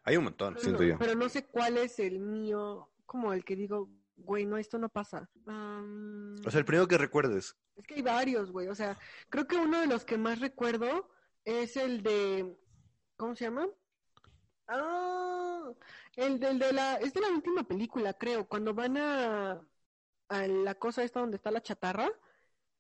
[0.05, 0.99] Hay un montón, siento yo.
[0.99, 4.91] Pero no sé cuál es el mío, como el que digo, güey, no, esto no
[4.91, 5.31] pasa.
[5.47, 7.57] o sea, el primero que recuerdes.
[7.77, 8.69] Es que hay varios, güey.
[8.69, 8.99] O sea,
[9.31, 11.09] creo que uno de los que más recuerdo
[11.47, 12.59] es el de,
[13.17, 13.67] ¿cómo se llama?
[14.69, 15.71] Ah,
[16.17, 19.61] el del de la, es de la última película, creo, cuando van a,
[20.29, 22.09] a la cosa esta donde está la chatarra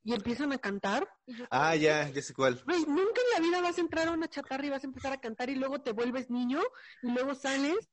[0.04, 1.08] y empiezan a cantar.
[1.50, 2.62] ah, ya, ya sé cuál.
[2.66, 5.20] nunca en la vida vas a entrar a una chatarra y vas a empezar a
[5.20, 6.60] cantar y luego te vuelves niño
[7.02, 7.90] y luego sales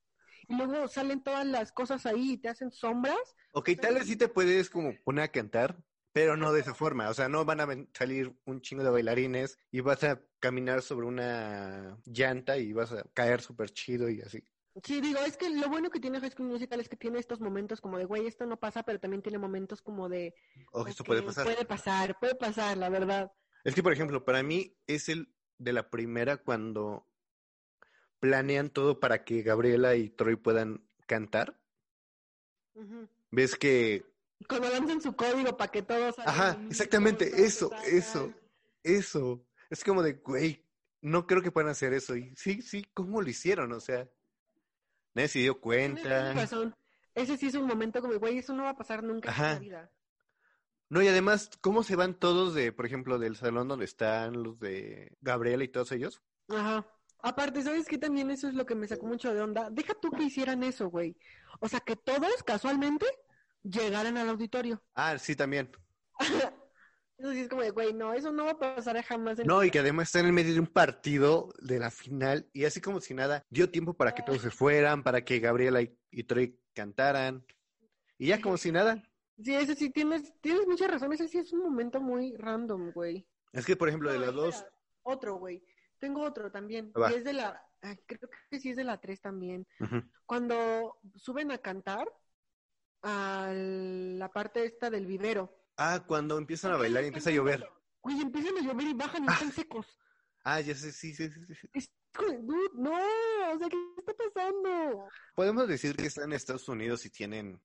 [0.48, 3.36] y luego salen todas las cosas ahí y te hacen sombras.
[3.52, 5.76] Ok, tal vez sí te puedes como poner a cantar,
[6.12, 9.58] pero no de esa forma, o sea, no van a salir un chingo de bailarines
[9.70, 14.42] y vas a caminar sobre una llanta y vas a caer súper chido y así.
[14.84, 17.40] Sí, digo, es que lo bueno que tiene High School Musical es que tiene estos
[17.40, 20.34] momentos como de, güey, esto no pasa, pero también tiene momentos como de...
[20.72, 21.44] Oh, esto puede pasar.
[21.44, 23.32] Puede pasar, puede pasar, la verdad.
[23.64, 27.06] Es que, por ejemplo, para mí es el de la primera cuando
[28.20, 31.60] planean todo para que Gabriela y Troy puedan cantar.
[33.30, 34.09] Ves que
[34.48, 36.18] cuando lancen su código para que todos...
[36.18, 38.32] Ajá, exactamente, eso, eso,
[38.82, 39.44] eso.
[39.68, 40.64] Es como de, güey,
[41.02, 42.16] no creo que puedan hacer eso.
[42.16, 43.72] Y sí, sí, ¿cómo lo hicieron?
[43.72, 44.08] O sea,
[45.14, 46.32] nadie se dio cuenta.
[46.32, 46.74] razón.
[47.14, 49.58] Ese sí es un momento como, güey, eso no va a pasar nunca en la
[49.58, 49.90] vida.
[50.88, 54.58] No, y además, ¿cómo se van todos de, por ejemplo, del salón donde están los
[54.58, 56.20] de Gabriela y todos ellos?
[56.48, 56.84] Ajá.
[57.22, 57.98] Aparte, ¿sabes qué?
[57.98, 59.68] También eso es lo que me sacó mucho de onda.
[59.70, 61.16] Deja tú que hicieran eso, güey.
[61.60, 63.06] O sea, que todos casualmente
[63.62, 64.82] llegaran al auditorio.
[64.94, 65.70] Ah, sí, también.
[67.16, 69.38] eso sí es como de, güey, no, eso no va a pasar jamás.
[69.38, 72.48] En no, y que además está en el medio de un partido de la final
[72.52, 75.80] y así como si nada, dio tiempo para que todos se fueran, para que Gabriela
[75.80, 77.44] y, y Troy cantaran.
[78.18, 79.02] Y ya como si nada.
[79.42, 81.20] Sí, eso sí, tienes, tienes muchas razones.
[81.20, 83.26] Ese sí es un momento muy random, güey.
[83.52, 84.66] Es que, por ejemplo, de las dos...
[85.02, 85.64] Otro, güey.
[85.98, 86.92] Tengo otro también.
[87.10, 87.62] Y es de la...
[88.06, 89.66] Creo que sí es de la 3 también.
[90.26, 92.06] Cuando suben a cantar
[93.02, 95.54] a la parte esta del vivero.
[95.76, 97.68] Ah, cuando empiezan a bailar y empieza a llover.
[98.02, 99.32] Güey, empiezan a llover y bajan y ah.
[99.32, 99.86] están secos.
[100.44, 101.40] Ah, ya sé, sí, sí, sí.
[101.80, 101.90] sí
[102.74, 105.08] no, o sea, ¿qué está pasando?
[105.34, 107.60] Podemos decir que están en Estados Unidos y tienen,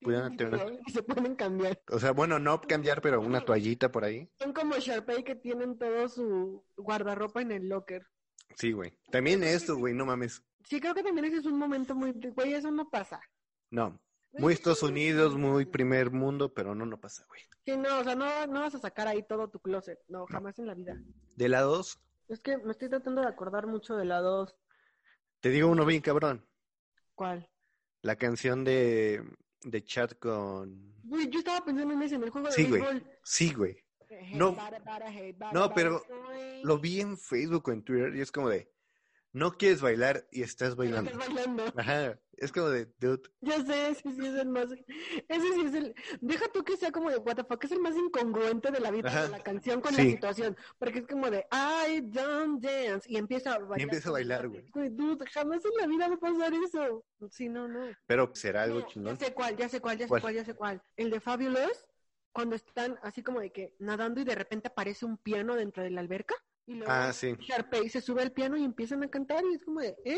[0.91, 1.82] se pueden cambiar.
[1.89, 4.30] O sea, bueno, no cambiar, pero una toallita por ahí.
[4.39, 8.08] Son como Sharpay que tienen todo su guardarropa en el locker.
[8.56, 8.98] Sí, güey.
[9.12, 10.43] También esto, güey, no mames.
[10.63, 13.19] Sí, creo que también ese es un momento muy, güey, eso no pasa.
[13.71, 14.00] No.
[14.38, 17.41] Muy Estados Unidos, muy primer mundo, pero no, no pasa, güey.
[17.65, 20.60] Sí, no, o sea, no, no vas a sacar ahí todo tu closet, no, jamás
[20.60, 21.02] en la vida.
[21.36, 22.00] ¿De la dos?
[22.28, 24.56] Es que me estoy tratando de acordar mucho de la 2.
[25.41, 26.45] Te digo uno bien cabrón.
[27.13, 27.48] ¿Cuál?
[28.02, 29.24] La canción de,
[29.62, 30.95] de chat con...
[31.04, 33.04] Güey, yo estaba pensando en ese, en el juego de sí, Güey.
[33.24, 33.78] Sí, güey.
[34.34, 34.56] No,
[35.52, 36.02] no, pero
[36.63, 38.71] lo vi en Facebook o en Twitter y es como de,
[39.36, 41.12] no quieres bailar y estás bailando.
[41.12, 41.65] Estás bailando.
[41.76, 43.30] Ajá, es como de, dude.
[43.41, 46.89] Ya sé, ese sí es el más, ese sí es el, deja tú que sea
[46.93, 49.82] como de what the fuck, es el más incongruente de la vida de la canción
[49.82, 53.80] con la situación, porque es como de, I don't dance, y empieza a bailar.
[53.80, 54.63] Y empieza a bailar, güey.
[54.91, 57.06] Dude, jamás en la vida va a pasar eso.
[57.30, 57.89] Sí, no, no.
[58.06, 59.17] Pero será algo no, chingón.
[59.17, 60.82] Ya sé cuál, ya sé cuál, ya sé cuál, ya sé cuál.
[60.95, 61.86] El de Fabulous,
[62.32, 65.91] cuando están así como de que nadando y de repente aparece un piano dentro de
[65.91, 66.36] la alberca.
[66.67, 67.36] Y luego ah, sí.
[67.39, 70.17] Sharpay se sube al piano y empiezan a cantar y es como de, ¿eh?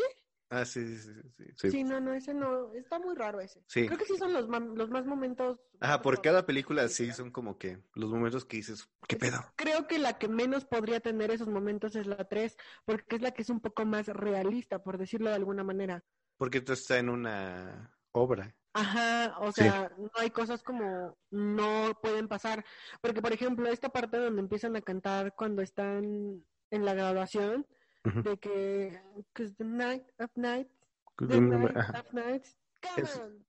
[0.49, 1.71] Ah, sí, sí, sí, sí.
[1.71, 3.61] Sí, no, no, ese no, está muy raro ese.
[3.67, 3.85] Sí.
[3.85, 5.59] Creo que sí son los, los más momentos.
[5.81, 9.43] Ajá, por cada película sí son como que los momentos que dices, ¿qué pedo?
[9.57, 12.55] Creo que la que menos podría tener esos momentos es la 3,
[12.85, 16.05] porque es la que es un poco más realista, por decirlo de alguna manera.
[16.37, 18.55] Porque tú estás en una obra.
[18.73, 22.63] Ajá, o sea, no hay cosas como no pueden pasar.
[23.01, 27.65] Porque, por ejemplo, esta parte donde empiezan a cantar cuando están en la graduación,
[28.03, 29.01] de que,
[29.35, 30.71] the night of nights,
[31.17, 32.57] the night of nights,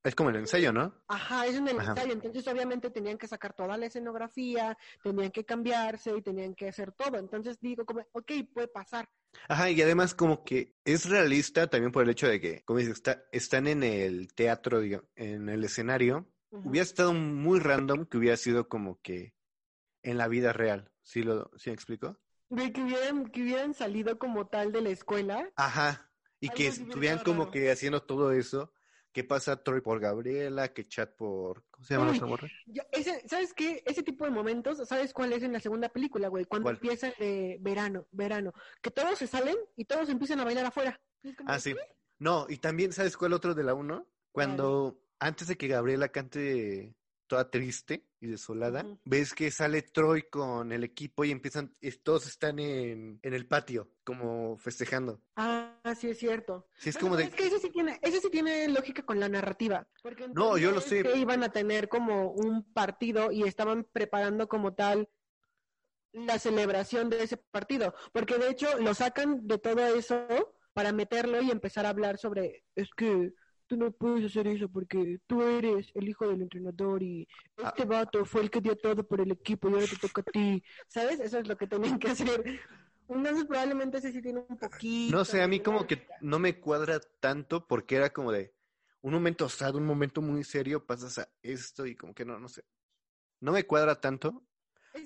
[0.05, 0.95] es, como el ensayo, ¿no?
[1.09, 2.13] Ajá, es el ensayo.
[2.13, 6.93] Entonces, obviamente, tenían que sacar toda la escenografía, tenían que cambiarse y tenían que hacer
[6.93, 7.19] todo.
[7.19, 9.09] Entonces, digo, como, ok, puede pasar.
[9.49, 12.95] Ajá, y además, como que es realista también por el hecho de que, como dices,
[12.95, 14.81] está, están en el teatro,
[15.17, 16.27] en el escenario.
[16.51, 19.35] Hubiera estado muy random que hubiera sido como que
[20.03, 20.91] en la vida real.
[21.03, 22.19] ¿Sí, lo, ¿sí me explico?
[22.49, 25.51] De que hubieran, que hubieran salido como tal de la escuela.
[25.57, 26.11] Ajá.
[26.41, 28.73] Y que estuvieran como que haciendo todo eso
[29.19, 30.69] ¿Qué pasa Troy por Gabriela?
[30.69, 31.65] ¿Qué chat por...
[31.73, 32.49] ¿Cómo se llama esa morra?
[33.27, 33.83] ¿Sabes qué?
[33.85, 36.45] Ese tipo de momentos, ¿sabes cuál es en la segunda película, güey?
[36.45, 38.53] Cuando empieza de verano, verano.
[38.81, 41.01] Que todos se salen y todos empiezan a bailar afuera.
[41.47, 41.75] Ah, sí.
[42.21, 44.07] No, y también, ¿sabes cuál otro de la uno?
[44.31, 46.95] Cuando, antes de que Gabriela cante
[47.29, 52.59] toda triste y desolada, ves que sale Troy con el equipo y empiezan, todos están
[52.59, 55.23] en, en el patio, como festejando.
[55.37, 56.69] Ah, sí, es cierto.
[56.79, 57.25] Sí, es como de...
[57.25, 59.87] Es que ese sí, tiene, ese sí tiene lógica con la narrativa.
[60.03, 61.05] Porque no, yo lo sé.
[61.05, 65.09] Que iban a tener como un partido y estaban preparando como tal
[66.13, 67.95] la celebración de ese partido.
[68.13, 70.27] Porque de hecho lo sacan de todo eso
[70.73, 73.33] para meterlo y empezar a hablar sobre, es que
[73.69, 77.29] tú no puedes hacer eso porque tú eres el hijo del entrenador y
[77.59, 77.69] ah.
[77.69, 80.25] este vato fue el que dio todo por el equipo y ahora te toca a
[80.25, 81.21] ti, ¿sabes?
[81.21, 82.61] Eso es lo que tenían que hacer.
[83.09, 85.17] Entonces probablemente ese sí tiene un poquito...
[85.17, 88.53] No sé, a mí como que no me cuadra tanto porque era como de
[89.01, 92.49] un momento osado, un momento muy serio, pasas a esto y como que no, no
[92.49, 92.65] sé.
[93.41, 94.43] No me cuadra tanto,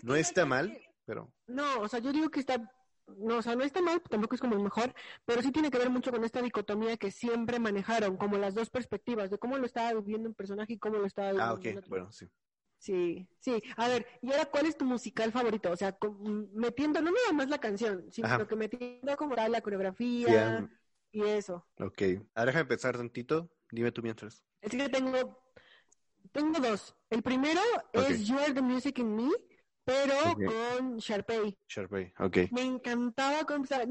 [0.02, 1.32] no está mal, pero...
[1.46, 2.56] No, o sea, yo digo que está
[3.06, 5.78] no, o sea, no está mal, tampoco es como el mejor, pero sí tiene que
[5.78, 9.66] ver mucho con esta dicotomía que siempre manejaron, como las dos perspectivas, de cómo lo
[9.66, 12.28] estaba viviendo un personaje y cómo lo estaba viviendo Ah, ok, bueno, sí.
[12.82, 13.62] Sí, sí.
[13.76, 15.70] A ver, y ahora, ¿cuál es tu musical favorito?
[15.70, 15.96] O sea,
[16.52, 20.68] metiendo, no nada más la canción, sino que metiendo como la coreografía
[21.12, 21.64] y eso.
[21.78, 22.02] Ok.
[22.34, 23.52] Ahora déjame empezar tantito.
[23.70, 24.42] Dime tú mientras.
[24.60, 25.44] Es que tengo,
[26.32, 26.96] tengo dos.
[27.08, 27.60] El primero
[27.92, 29.30] es You Are the Music in Me
[29.84, 31.58] pero con Sharpay.
[31.68, 32.36] Sharpay, ok.
[32.52, 33.86] Me encantaba comenzar.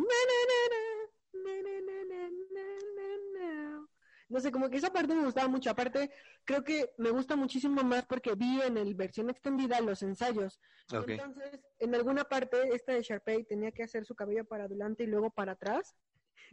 [4.32, 5.70] No sé, como que esa parte me gustaba mucho.
[5.70, 6.10] Aparte,
[6.46, 10.58] creo que me gusta muchísimo más porque vi en el versión extendida los ensayos.
[10.90, 15.08] Entonces, en alguna parte, esta de Sharpay tenía que hacer su cabello para adelante y
[15.08, 15.96] luego para atrás.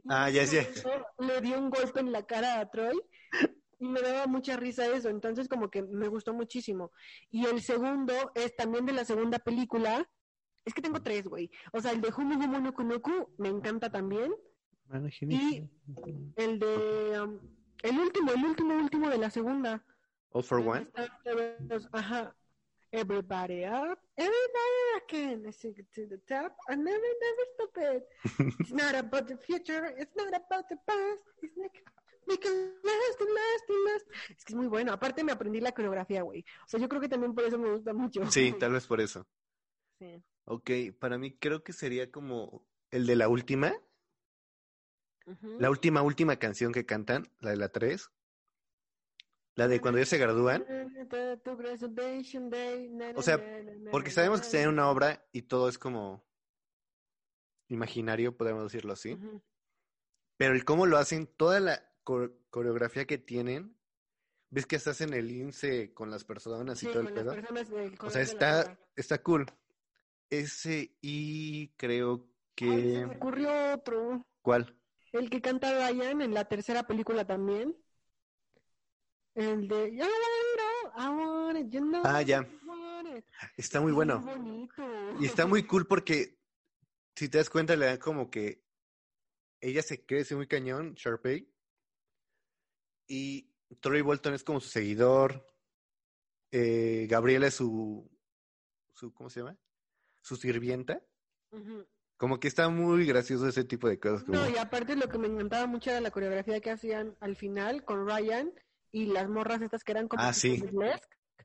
[0.09, 0.67] Ah, ya, ya.
[1.19, 3.01] Le dio un golpe en la cara a Troy
[3.79, 6.93] me daba mucha risa eso, entonces como que me gustó muchísimo.
[7.31, 10.09] Y el segundo es también de la segunda película,
[10.65, 11.51] es que tengo tres, güey.
[11.73, 14.33] O sea, el de Humu Humu no Kunoku me encanta también.
[15.21, 15.69] Y
[16.37, 17.21] el de...
[17.21, 17.39] Um,
[17.83, 19.85] el último, el último, último de la segunda.
[20.33, 20.87] All for One.
[21.93, 22.35] Ajá.
[22.91, 25.45] Everybody up, everybody again.
[25.47, 26.57] I sing it to the top.
[26.71, 28.03] I never, never stop it.
[28.61, 29.95] It's not about the future.
[29.99, 31.23] It's not about the past.
[31.43, 31.85] It's like
[32.31, 34.07] and last.
[34.31, 34.93] Es que es muy bueno.
[34.93, 36.45] Aparte me aprendí la coreografía, güey.
[36.65, 38.25] O sea, yo creo que también por eso me gusta mucho.
[38.31, 39.27] Sí, tal vez por eso.
[39.99, 40.23] Sí.
[40.45, 43.75] Ok, para mí creo que sería como el de la última.
[45.59, 48.11] La última, última canción que cantan, la de la 3.
[49.57, 50.65] La de cuando ya se gradúan.
[53.15, 53.45] O sea,
[53.91, 56.25] porque sabemos que en una obra y todo es como
[57.69, 59.19] imaginario, podemos decirlo así.
[60.39, 61.93] Pero el cómo lo hacen, toda la
[62.51, 63.77] coreografía que tienen,
[64.51, 67.35] ves que estás en el INSE con las personas y todo el pedo.
[68.01, 69.47] O sea, está, está cool.
[70.31, 72.67] Ese y creo que...
[72.67, 74.27] se me ocurrió otro.
[74.43, 74.75] ¿Cuál?
[75.13, 77.77] El que canta Ryan en la tercera película también.
[79.35, 80.03] El de
[82.05, 82.47] Ah, ya.
[83.57, 84.25] Está muy bueno.
[85.21, 86.39] y está muy cool porque
[87.15, 88.65] si te das cuenta le dan como que
[89.61, 91.49] ella se crece muy cañón, Sharpay.
[93.09, 95.45] Y Troy Bolton es como su seguidor.
[96.53, 98.09] Eh, Gabriela es su,
[98.93, 99.57] su, ¿cómo se llama?
[100.21, 101.03] Su sirvienta.
[102.17, 104.29] Como que está muy gracioso ese tipo de cosas.
[104.29, 107.85] No, y aparte lo que me encantaba mucho era la coreografía que hacían al final
[107.85, 108.53] con Ryan
[108.93, 110.23] y las morras estas que eran como...
[110.23, 110.63] Ah, sí.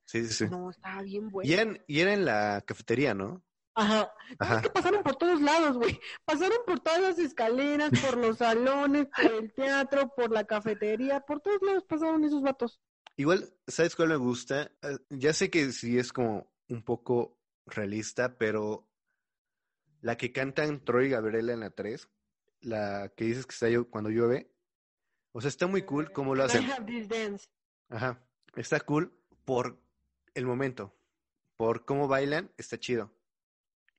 [0.06, 0.46] Sí, sí, sí.
[0.50, 1.78] No, estaba bien bueno.
[1.88, 3.42] Y, era en la cafetería, ¿no?
[3.76, 4.14] Ajá.
[4.40, 6.00] Es que pasaron por todos lados, güey.
[6.26, 11.42] Pasaron por todas las escaleras, por los salones, por el teatro, por la cafetería, por
[11.42, 12.80] todos lados pasaron esos vatos.
[13.16, 14.72] Igual, ¿sabes cuál me gusta?
[14.82, 18.88] Eh, ya sé que sí es como un poco realista, pero
[20.02, 22.10] la que cantan Troy y Gabriela en la 3,
[22.62, 24.52] la que dices que está yo cuando llueve,
[25.32, 26.66] o sea, está muy cool cómo lo hacen.
[27.90, 28.22] Ajá,
[28.56, 29.80] está cool por
[30.34, 30.96] el momento,
[31.58, 33.12] por cómo bailan, está chido.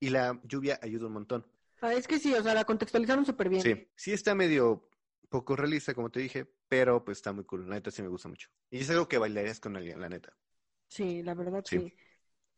[0.00, 1.46] Y la lluvia ayuda un montón.
[1.80, 3.62] Ah, es que sí, o sea, la contextualizaron súper bien.
[3.62, 4.88] Sí, sí está medio
[5.28, 7.68] poco realista, como te dije, pero pues está muy cool.
[7.68, 8.48] La neta sí me gusta mucho.
[8.70, 10.33] Y es algo que bailarías con alguien, la neta.
[10.88, 11.92] Sí, la verdad sí.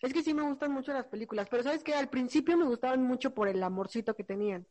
[0.01, 3.03] Es que sí me gustan mucho las películas, pero sabes que al principio me gustaban
[3.03, 4.66] mucho por el amorcito que tenían.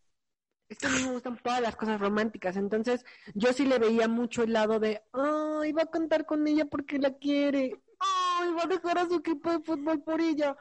[0.69, 4.07] Es que a mí me gustan todas las cosas románticas, entonces yo sí le veía
[4.07, 8.63] mucho el lado de, ay, va a cantar con ella porque la quiere, ay, va
[8.63, 10.57] a dejar a su equipo de fútbol por ella,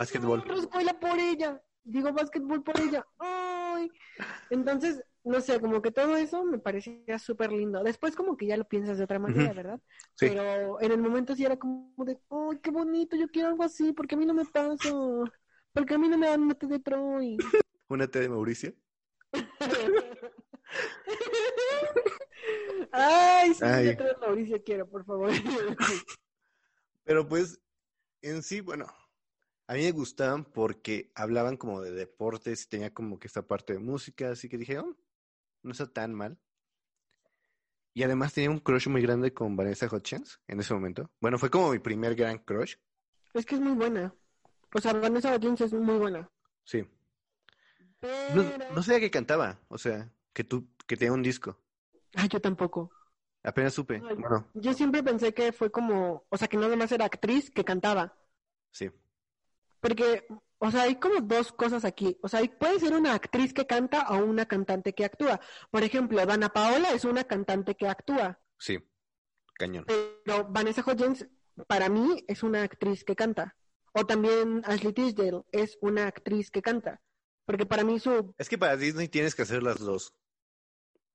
[0.00, 3.90] básquetbol, escuela por ella, digo básquetbol por ella, ay,
[4.48, 7.82] entonces no sé, como que todo eso me parecía súper lindo.
[7.82, 9.78] Después como que ya lo piensas de otra manera, ¿verdad?
[10.14, 10.28] Sí.
[10.28, 13.16] Pero en el momento sí era como de, ¡ay, qué bonito!
[13.16, 14.90] Yo quiero algo así, porque a mí no me pasa.
[15.72, 17.36] Porque a mí no me dan una té de Troy.
[17.88, 18.72] ¿Una té de Mauricio?
[22.92, 23.96] Ay, sí, Ay.
[23.96, 25.30] té de Mauricio quiero, por favor.
[27.04, 27.60] Pero pues,
[28.22, 28.86] en sí, bueno,
[29.70, 33.74] a mí me gustaban porque hablaban como de deportes y tenía como que esta parte
[33.74, 34.96] de música, así que dije, oh,
[35.62, 36.36] no está tan mal.
[37.94, 41.12] Y además tenía un crush muy grande con Vanessa Hutchins en ese momento.
[41.20, 42.74] Bueno, fue como mi primer gran crush.
[43.32, 44.12] Es que es muy buena.
[44.74, 46.28] O sea, Vanessa Hutchins es muy buena.
[46.64, 46.84] Sí.
[48.34, 48.42] No,
[48.74, 51.60] no sabía que cantaba, o sea, que tú, que tenía un disco.
[52.16, 52.90] Ah, yo tampoco.
[53.44, 54.00] Apenas supe.
[54.00, 54.48] bueno.
[54.52, 58.18] Yo siempre pensé que fue como, o sea, que no más era actriz que cantaba.
[58.72, 58.90] Sí.
[59.80, 60.26] Porque
[60.62, 62.18] o sea, hay como dos cosas aquí.
[62.20, 65.40] O sea, puede ser una actriz que canta o una cantante que actúa.
[65.70, 68.38] Por ejemplo, Dana Paola es una cantante que actúa.
[68.58, 68.78] Sí,
[69.54, 69.86] cañón.
[69.86, 71.26] Pero Vanessa Hudgens,
[71.66, 73.56] para mí, es una actriz que canta.
[73.94, 77.00] O también Ashley Tisdale es una actriz que canta.
[77.46, 78.34] Porque para mí su...
[78.36, 80.14] Es que para Disney tienes que hacer las dos.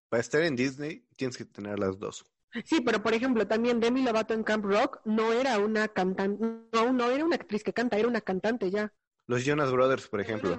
[0.09, 2.25] Para estar en Disney tienes que tener las dos.
[2.63, 6.93] Sí, pero por ejemplo, también Demi Lovato en Camp Rock no era una cantante, no,
[6.93, 8.93] no era una actriz que canta, era una cantante ya.
[9.27, 10.57] Los Jonas Brothers, por ejemplo.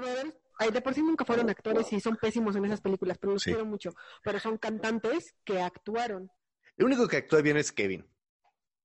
[0.59, 3.45] ay, de por sí nunca fueron actores y son pésimos en esas películas, pero los
[3.45, 3.95] quiero mucho.
[4.23, 6.31] Pero son cantantes que actuaron.
[6.77, 8.07] El único que actúa bien es Kevin.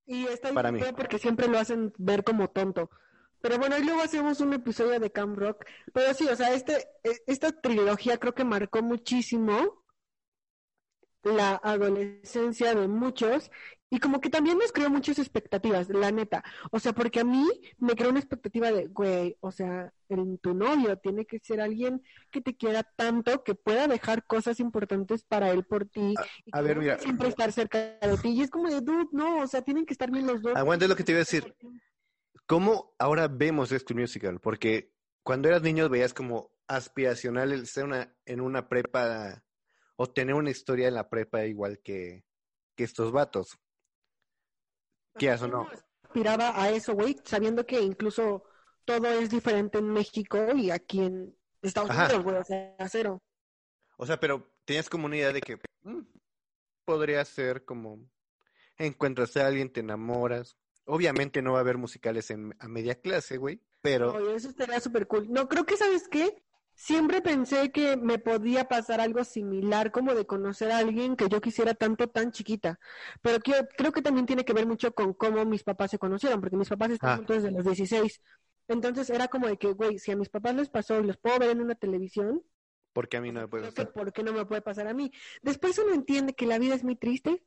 [0.06, 0.82] Y está Para mí.
[0.96, 2.90] porque siempre lo hacen ver como tonto.
[3.42, 5.66] Pero bueno, y luego hacemos un episodio de Camp Rock.
[5.94, 9.81] Pero sí, o sea, este, e, esta trilogía creo que marcó muchísimo
[11.24, 13.52] la adolescencia de muchos
[13.94, 16.44] Y como que también nos creó muchas expectativas, la neta.
[16.72, 17.46] O sea, porque a mí
[17.78, 22.02] me creó una expectativa de, güey, o sea, en tu novio tiene que ser alguien
[22.32, 26.16] que te quiera tanto que pueda dejar cosas importantes para él por ti.
[26.54, 27.00] A, ver, mira.
[27.00, 28.30] Siempre estar cerca de ti.
[28.30, 30.56] Y es como de, dude, no, o sea, tienen que estar bien los dos.
[30.56, 31.54] Aguanta lo que te iba a decir.
[32.46, 34.40] ¿Cómo ahora vemos esto musical?
[34.40, 39.44] Porque cuando eras niño veías como aspiracional el ser una, en una prepa
[40.02, 42.26] o tener una historia en la prepa igual que,
[42.76, 43.60] que estos vatos.
[45.16, 45.70] ¿Qué o no?
[46.02, 48.44] Aspiraba a eso, güey, sabiendo que incluso
[48.84, 53.22] todo es diferente en México y aquí en Estados Unidos, güey, o sea, cero.
[53.98, 56.02] O sea, pero tenías como una idea de que mm,
[56.84, 58.10] podría ser como
[58.80, 60.58] encuentras a alguien, te enamoras.
[60.86, 64.16] Obviamente no va a haber musicales en, a media clase, güey, pero...
[64.16, 65.32] Oye, eso estaría súper cool.
[65.32, 66.42] No, creo que, ¿sabes qué?
[66.76, 71.42] Siempre pensé que me podía pasar algo similar, como de conocer a alguien que yo
[71.42, 72.80] quisiera tanto, tan chiquita.
[73.22, 73.40] Pero
[73.78, 76.70] creo que también tiene que ver mucho con cómo mis papás se conocieron, porque mis
[76.70, 77.16] papás están ah.
[77.18, 78.22] juntos desde los 16.
[78.68, 81.40] Entonces era como de que, güey, si a mis papás les pasó y los puedo
[81.40, 82.44] ver en una televisión.
[82.94, 83.94] ¿Por qué a mí no me puede pasar?
[83.94, 85.12] ¿Por qué no me puede pasar a mí?
[85.42, 87.44] Después uno entiende que la vida es muy triste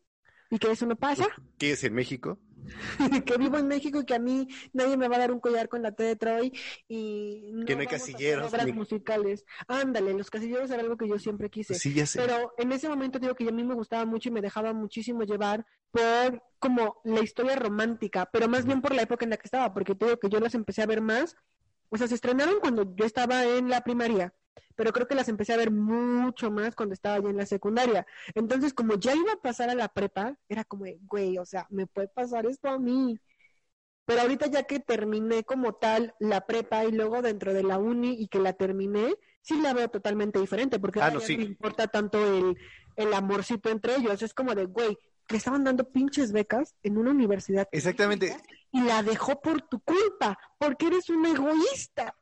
[0.54, 1.26] y que eso no pasa.
[1.58, 2.38] ¿Qué es en México?
[3.26, 5.68] que vivo en México y que a mí nadie me va a dar un collar
[5.68, 6.52] con la T de Troy
[6.88, 9.44] y no que no hay casilleros obras musicales.
[9.66, 11.74] Ándale, los casilleros era algo que yo siempre quise.
[11.74, 12.20] Sí, ya sé.
[12.20, 15.24] Pero en ese momento digo que a mí me gustaba mucho y me dejaba muchísimo
[15.24, 19.48] llevar por como la historia romántica, pero más bien por la época en la que
[19.48, 21.36] estaba, porque te digo que yo las empecé a ver más.
[21.90, 24.32] O sea, se estrenaron cuando yo estaba en la primaria
[24.74, 28.06] pero creo que las empecé a ver mucho más cuando estaba ya en la secundaria.
[28.34, 31.86] Entonces, como ya iba a pasar a la prepa, era como, güey, o sea, me
[31.86, 33.18] puede pasar esto a mí.
[34.06, 38.16] Pero ahorita ya que terminé como tal la prepa y luego dentro de la uni
[38.20, 41.36] y que la terminé, sí la veo totalmente diferente, porque ah, no, sí.
[41.36, 42.58] me importa tanto el,
[42.96, 44.20] el amorcito entre ellos.
[44.22, 47.68] Es como de, güey, que estaban dando pinches becas en una universidad.
[47.72, 48.36] Exactamente.
[48.72, 52.14] Y la dejó por tu culpa, porque eres un egoísta.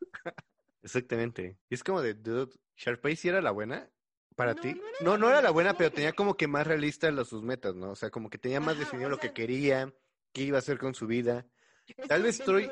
[0.82, 1.58] Exactamente.
[1.68, 3.88] Y es como de, dude, Sharpay sí era la buena
[4.34, 4.80] para ti.
[5.00, 7.90] No, no era la buena, pero tenía como que más realista los, sus metas, ¿no?
[7.90, 9.92] O sea, como que tenía más definido lo que quería,
[10.32, 11.46] qué iba a hacer con su vida.
[12.08, 12.70] Tal vez estoy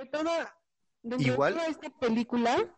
[1.18, 1.54] igual.
[1.54, 2.74] De esta película,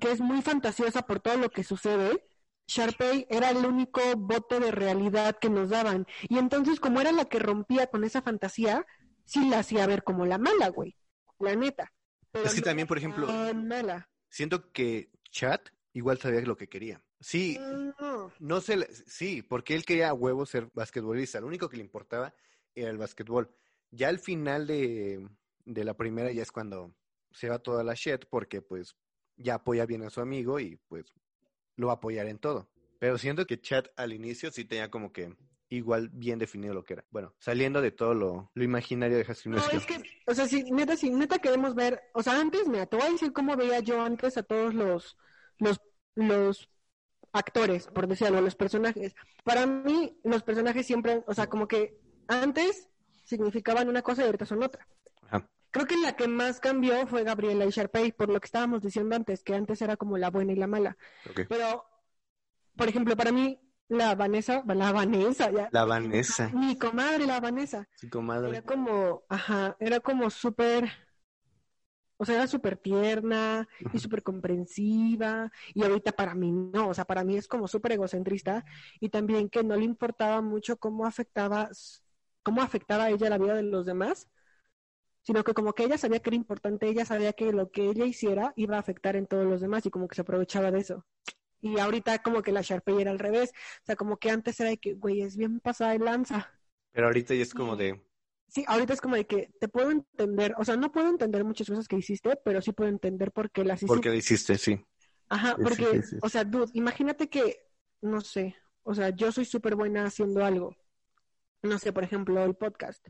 [0.00, 2.24] que es muy fantasiosa por todo lo que sucede,
[2.66, 6.06] Sharpay era el único voto de realidad que nos daban.
[6.28, 8.86] Y entonces, como era la que rompía con esa fantasía,
[9.24, 10.96] sí la hacía ver como la mala, güey.
[11.38, 11.92] La neta.
[12.32, 17.00] es que también, por ejemplo, mala siento que Chat igual sabía lo que quería.
[17.20, 17.56] Sí,
[18.40, 21.40] no, sé, sí, porque él quería a huevo ser basquetbolista.
[21.40, 22.34] Lo único que le importaba
[22.74, 23.48] era el basquetbol.
[23.92, 25.28] Ya al final de,
[25.64, 26.96] de la primera ya es cuando
[27.30, 28.96] se va toda la shit porque pues
[29.36, 31.06] ya apoya bien a su amigo y pues
[31.76, 32.68] lo va a apoyar en todo.
[32.98, 35.36] Pero siento que Chat al inicio sí tenía como que
[35.76, 37.04] igual bien definido lo que era.
[37.10, 40.70] Bueno, saliendo de todo lo, lo imaginario de High No, es que, o sea, si
[40.70, 43.80] neta, si neta queremos ver, o sea, antes, mira, te voy a decir cómo veía
[43.80, 45.16] yo antes a todos los,
[45.58, 45.80] los,
[46.14, 46.68] los
[47.32, 49.14] actores, por decirlo, los personajes.
[49.44, 51.98] Para mí, los personajes siempre, o sea, como que
[52.28, 52.88] antes
[53.24, 54.86] significaban una cosa y ahorita son otra.
[55.70, 59.16] Creo que la que más cambió fue Gabriela y Sharpay, por lo que estábamos diciendo
[59.16, 60.96] antes, que antes era como la buena y la mala.
[61.48, 61.84] Pero,
[62.76, 63.58] por ejemplo, para mí,
[63.88, 65.68] la Vanessa, la Vanessa, ya.
[65.72, 66.50] La Vanessa.
[66.52, 67.86] Mi comadre, la Vanessa.
[67.94, 68.50] Su comadre.
[68.50, 70.90] Era como, ajá, era como súper,
[72.16, 75.50] o sea, era súper tierna y súper comprensiva.
[75.74, 78.64] Y ahorita para mí no, o sea, para mí es como súper egocentrista
[79.00, 81.68] y también que no le importaba mucho cómo afectaba,
[82.42, 84.28] cómo afectaba a ella la vida de los demás,
[85.22, 88.04] sino que como que ella sabía que era importante, ella sabía que lo que ella
[88.04, 91.04] hiciera iba a afectar en todos los demás y como que se aprovechaba de eso.
[91.64, 93.50] Y ahorita como que la Sharpay era al revés.
[93.80, 96.52] O sea, como que antes era de que, güey, es bien pasada de lanza.
[96.92, 98.04] Pero ahorita ya es como de...
[98.48, 101.66] Sí, ahorita es como de que te puedo entender, o sea, no puedo entender muchas
[101.66, 103.94] cosas que hiciste, pero sí puedo entender por qué las hiciste.
[103.94, 104.84] Por qué hiciste, sí.
[105.30, 107.66] Ajá, porque, o sea, dude, imagínate que,
[108.02, 110.76] no sé, o sea, yo soy súper buena haciendo algo.
[111.62, 113.08] No sé, por ejemplo, el podcast.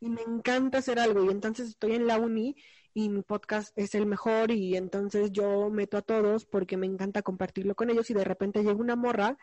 [0.00, 2.56] Y me encanta hacer algo y entonces estoy en la uni
[2.94, 7.22] y mi podcast es el mejor y entonces yo meto a todos porque me encanta
[7.22, 9.36] compartirlo con ellos y de repente llega una morra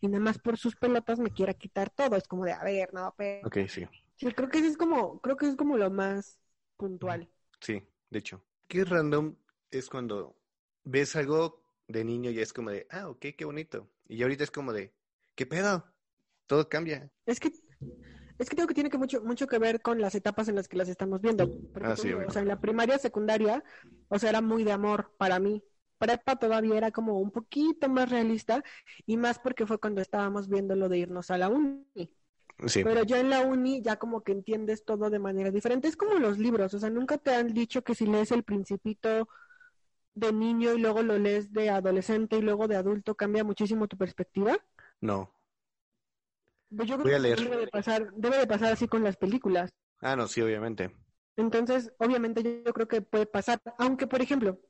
[0.00, 2.16] y nada más por sus pelotas me quiera quitar todo.
[2.16, 3.46] Es como de, a ver, no, pero...
[3.46, 3.86] Ok, sí.
[4.16, 6.38] Sí, creo que es como, creo que es como lo más
[6.76, 7.28] puntual.
[7.60, 8.42] Sí, de hecho.
[8.66, 9.36] Qué random
[9.70, 10.36] es cuando
[10.84, 13.88] ves algo de niño y es como de, ah, ok, qué bonito.
[14.08, 14.92] Y ahorita es como de,
[15.36, 15.84] ¿qué pedo?
[16.46, 17.10] Todo cambia.
[17.26, 17.52] Es que
[18.38, 20.68] es que creo que tiene que mucho, mucho que ver con las etapas en las
[20.68, 21.50] que las estamos viendo.
[21.82, 23.64] Ah, sí, o sea, en la primaria, secundaria,
[24.08, 25.62] o sea, era muy de amor para mí.
[25.98, 28.62] Prepa todavía era como un poquito más realista
[29.04, 31.84] y más porque fue cuando estábamos viendo lo de irnos a la uni.
[32.66, 32.84] Sí.
[32.84, 35.88] Pero ya en la uni ya como que entiendes todo de manera diferente.
[35.88, 39.28] Es como los libros, o sea, nunca te han dicho que si lees El Principito
[40.14, 43.96] de niño y luego lo lees de adolescente y luego de adulto cambia muchísimo tu
[43.96, 44.56] perspectiva.
[45.00, 45.32] No.
[46.74, 47.40] Pues yo creo Voy a que leer.
[47.40, 49.70] Debe de, pasar, debe de pasar así con las películas.
[50.00, 50.90] Ah, no, sí, obviamente.
[51.36, 54.60] Entonces, obviamente yo, yo creo que puede pasar, aunque por ejemplo,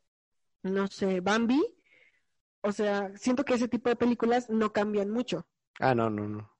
[0.63, 1.63] no sé, Bambi,
[2.61, 5.47] o sea, siento que ese tipo de películas no cambian mucho.
[5.81, 6.53] Ah, no, no, no.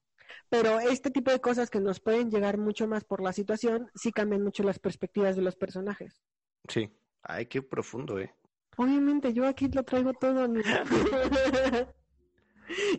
[0.49, 4.13] Pero este tipo de cosas que nos pueden llegar mucho más por la situación, sí
[4.13, 6.23] cambian mucho las perspectivas de los personajes.
[6.69, 6.91] Sí.
[7.23, 8.35] Ay, qué profundo, eh.
[8.77, 10.47] Obviamente, yo aquí lo traigo todo.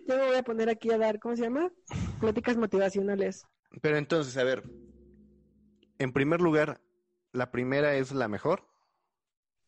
[0.08, 1.72] yo me voy a poner aquí a dar, ¿cómo se llama?
[2.20, 3.45] Pláticas motivacionales.
[3.82, 4.63] Pero entonces, a ver.
[5.97, 6.82] En primer lugar,
[7.34, 8.67] la primera es la mejor.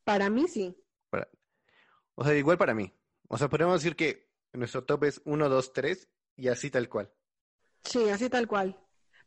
[0.04, 0.76] Para mí sí.
[1.10, 1.28] Para...
[2.16, 2.94] O sea, igual para mí.
[3.28, 7.12] O sea, podemos decir que nuestro top es 1, 2, 3 y así tal cual.
[7.84, 8.78] Sí, así tal cual.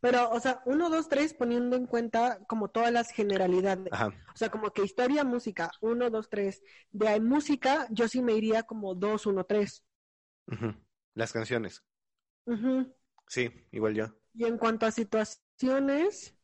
[0.04, 3.90] Pero, o sea, uno, dos, tres, poniendo en cuenta como todas las generalidades.
[3.90, 4.08] Ajá.
[4.34, 6.62] O sea, como que historia, música, uno, dos, tres.
[6.90, 9.82] De ahí, música, yo sí me iría como dos, uno, tres.
[10.46, 10.74] Ujú.
[11.14, 11.82] Las canciones.
[12.44, 12.94] Ujú.
[13.26, 14.06] Sí, igual yo.
[14.34, 16.34] Y en cuanto a situaciones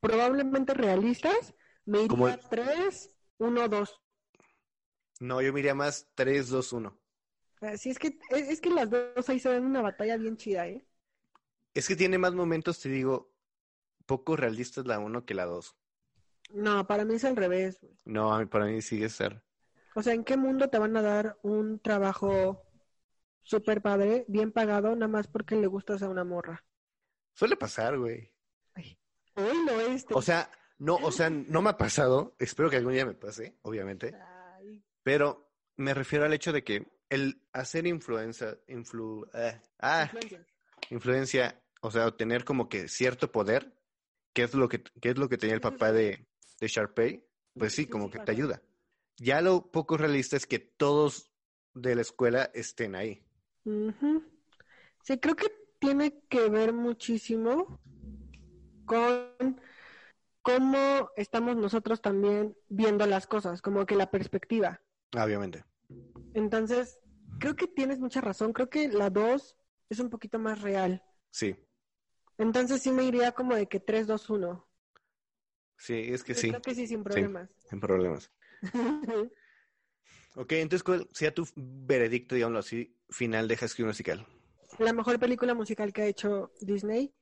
[0.00, 1.54] probablemente realistas,
[1.84, 4.00] me iría Como el- tres, uno, dos.
[5.20, 7.00] No, yo me iría más 3, 2, 1.
[7.62, 10.68] Así es que, es, es que las dos ahí se ven una batalla bien chida,
[10.68, 10.86] ¿eh?
[11.74, 13.32] Es que tiene más momentos, te digo,
[14.04, 15.74] poco realistas la 1 que la 2.
[16.52, 17.80] No, para mí es al revés.
[17.80, 17.94] güey.
[18.04, 19.42] No, para mí sigue ser.
[19.94, 22.62] O sea, ¿en qué mundo te van a dar un trabajo
[23.46, 26.64] súper padre, bien pagado, nada más porque le gustas a una morra?
[27.32, 28.32] Suele pasar, güey.
[29.34, 30.14] Hoy lo este.
[30.14, 32.34] O sea, no, o sea, no me ha pasado.
[32.38, 34.14] Espero que algún día me pase, obviamente.
[34.58, 40.46] Ay, Pero me refiero al hecho de que el hacer influencia, influ, eh, ah, influencer.
[40.90, 43.74] influencia, o sea, obtener como que cierto poder,
[44.32, 46.26] que es lo que, que es lo que tenía el papá de,
[46.58, 47.24] de Sharpay,
[47.56, 48.62] pues sí, como que te ayuda.
[49.18, 51.30] Ya lo poco realista es que todos
[51.74, 53.25] de la escuela estén ahí.
[55.02, 55.46] Sí, creo que
[55.78, 57.80] tiene que ver muchísimo
[58.86, 59.60] con
[60.42, 64.80] cómo estamos nosotros también viendo las cosas, como que la perspectiva.
[65.16, 65.64] Obviamente.
[66.34, 66.98] Entonces,
[67.38, 68.52] creo que tienes mucha razón.
[68.52, 69.56] Creo que la 2
[69.90, 71.02] es un poquito más real.
[71.30, 71.56] Sí,
[72.38, 74.66] Entonces sí me iría como de que 3, 2, 1.
[75.76, 77.50] sí, es que Yo sí, Creo que sí, sin problemas.
[77.68, 78.30] sin problemas.
[80.36, 84.26] Ok, entonces, ¿cuál sea tu veredicto, digámoslo así, final de High Musical?
[84.78, 87.14] La mejor película musical que ha hecho Disney.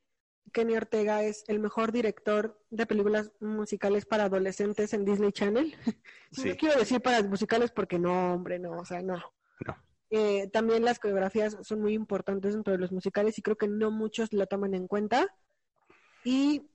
[0.53, 5.75] Kenny Ortega es el mejor director de películas musicales para adolescentes en Disney Channel.
[6.33, 6.49] Sí.
[6.49, 9.23] No quiero decir para musicales porque no, hombre, no, o sea, no.
[9.65, 9.77] No.
[10.11, 13.93] Eh, también las coreografías son muy importantes dentro de los musicales y creo que no
[13.93, 15.33] muchos la toman en cuenta.
[16.25, 16.69] Y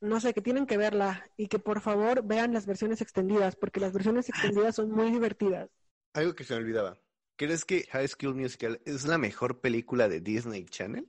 [0.00, 3.80] no sé, que tienen que verla y que por favor vean las versiones extendidas porque
[3.80, 5.68] las versiones extendidas son muy divertidas.
[6.14, 6.98] Algo que se me olvidaba.
[7.36, 11.08] ¿Crees que High School Musical es la mejor película de Disney Channel?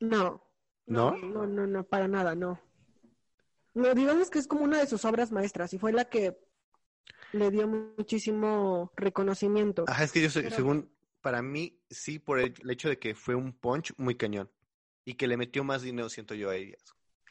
[0.00, 0.42] No.
[0.86, 1.16] ¿No?
[1.16, 2.60] No, no, no, para nada, no.
[3.74, 6.38] No, digamos que es como una de sus obras maestras y fue la que
[7.32, 9.84] le dio muchísimo reconocimiento.
[9.88, 10.90] Ajá, es que yo Pero- según,
[11.20, 14.50] para mí, sí, por el, el hecho de que fue un punch muy cañón.
[15.06, 16.82] Y que le metió más dinero, siento yo, a ellas.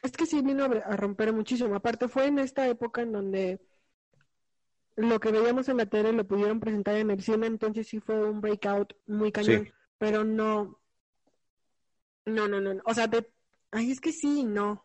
[0.04, 1.74] Es que sí vino a romper muchísimo.
[1.74, 3.58] Aparte fue en esta época en donde
[4.96, 8.22] lo que veíamos en la tele lo pudieron presentar en el cine, entonces sí fue
[8.22, 9.64] un breakout muy cañón.
[9.64, 9.72] Sí.
[9.96, 10.78] Pero no,
[12.26, 12.74] no, no, no.
[12.74, 12.82] no.
[12.84, 13.26] O sea, de...
[13.70, 14.84] ay, es que sí, no.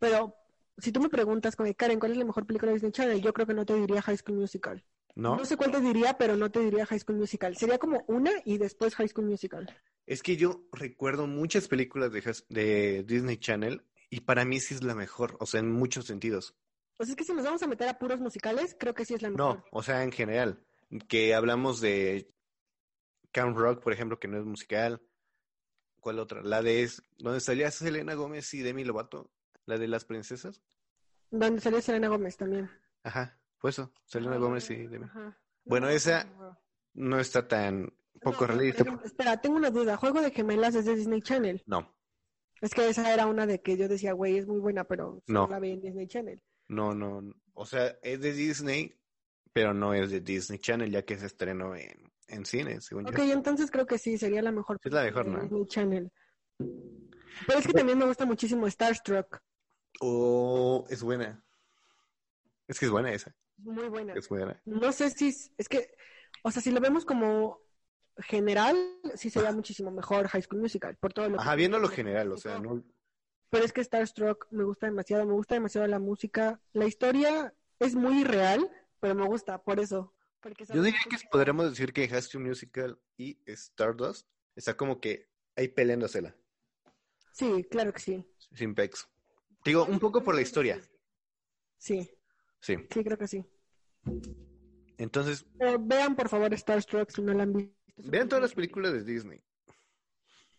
[0.00, 0.34] Pero
[0.78, 3.22] si tú me preguntas, Karen, ¿cuál es la mejor película de Disney Channel?
[3.22, 4.84] Yo creo que no te diría High School Musical.
[5.14, 5.36] ¿No?
[5.36, 7.56] No sé cuál te diría, pero no te diría High School Musical.
[7.56, 9.72] Sería como una y después High School Musical.
[10.06, 13.84] Es que yo recuerdo muchas películas de, de Disney Channel
[14.16, 16.54] y para mí sí es la mejor, o sea, en muchos sentidos.
[16.96, 19.22] Pues es que si nos vamos a meter a puros musicales, creo que sí es
[19.22, 19.56] la mejor.
[19.58, 20.64] No, o sea, en general.
[21.08, 22.32] Que hablamos de
[23.32, 25.02] Camp Rock, por ejemplo, que no es musical.
[26.00, 26.42] ¿Cuál otra?
[26.42, 26.88] La de
[27.18, 29.30] donde salía Selena Gómez y Demi Lovato,
[29.66, 30.62] la de las princesas.
[31.30, 32.70] Donde salió Selena Gómez también.
[33.02, 35.06] Ajá, fue eso, Selena Gómez y Demi.
[35.06, 35.36] Ajá.
[35.64, 36.24] Bueno, No, esa-
[36.94, 37.18] no.
[37.18, 37.92] Está tan
[38.22, 38.84] poco No, realista.
[39.04, 39.96] espera, tengo una duda.
[39.96, 41.60] Juego de gemelas es de Disney Channel.
[41.66, 41.92] No,
[42.64, 45.46] Es que esa era una de que yo decía, güey, es muy buena, pero No.
[45.48, 46.42] la vi en Disney Channel.
[46.68, 47.32] no, no.
[47.52, 48.92] O sea, es de Disney,
[49.52, 53.18] pero no es de Disney Channel, ya que se estrenó en, en cine, según Ok,
[53.18, 53.32] yo.
[53.32, 54.78] entonces creo que sí, sería la mejor.
[54.82, 55.42] Es la mejor, de ¿no?
[55.42, 56.12] Disney Channel.
[57.46, 59.40] Pero es que también me gusta muchísimo Starstruck.
[60.00, 61.44] Oh, es buena.
[62.66, 63.34] Es que es buena esa.
[63.58, 64.14] Muy buena.
[64.14, 64.60] Es buena.
[64.64, 65.86] No sé si es, es que,
[66.42, 67.60] o sea, si lo vemos como
[68.18, 68.76] general,
[69.14, 72.36] sí sería muchísimo mejor High School Musical, por todo lo Ajá, viendo lo general, o
[72.36, 72.82] sea, no...
[73.50, 77.94] Pero es que Starstruck me gusta demasiado, me gusta demasiado la música, la historia es
[77.94, 78.68] muy irreal,
[79.00, 80.12] pero me gusta, por eso.
[80.72, 85.68] Yo diría que podríamos decir que High School Musical y Stardust está como que ahí
[85.68, 86.36] peleándosela.
[87.32, 88.24] Sí, claro que sí.
[88.52, 89.08] Sin pex.
[89.64, 90.80] Digo, un poco por la historia.
[91.78, 92.10] Sí.
[92.60, 92.76] Sí.
[92.90, 93.44] Sí, creo que sí.
[94.98, 95.46] Entonces.
[95.80, 97.74] vean, por favor, Starstruck si no la han visto.
[97.96, 99.40] Vean todas las películas de Disney.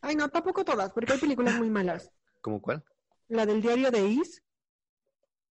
[0.01, 2.11] Ay, no, tampoco todas, porque hay películas muy malas.
[2.41, 2.83] ¿Cómo cuál?
[3.27, 4.43] La del diario de Is.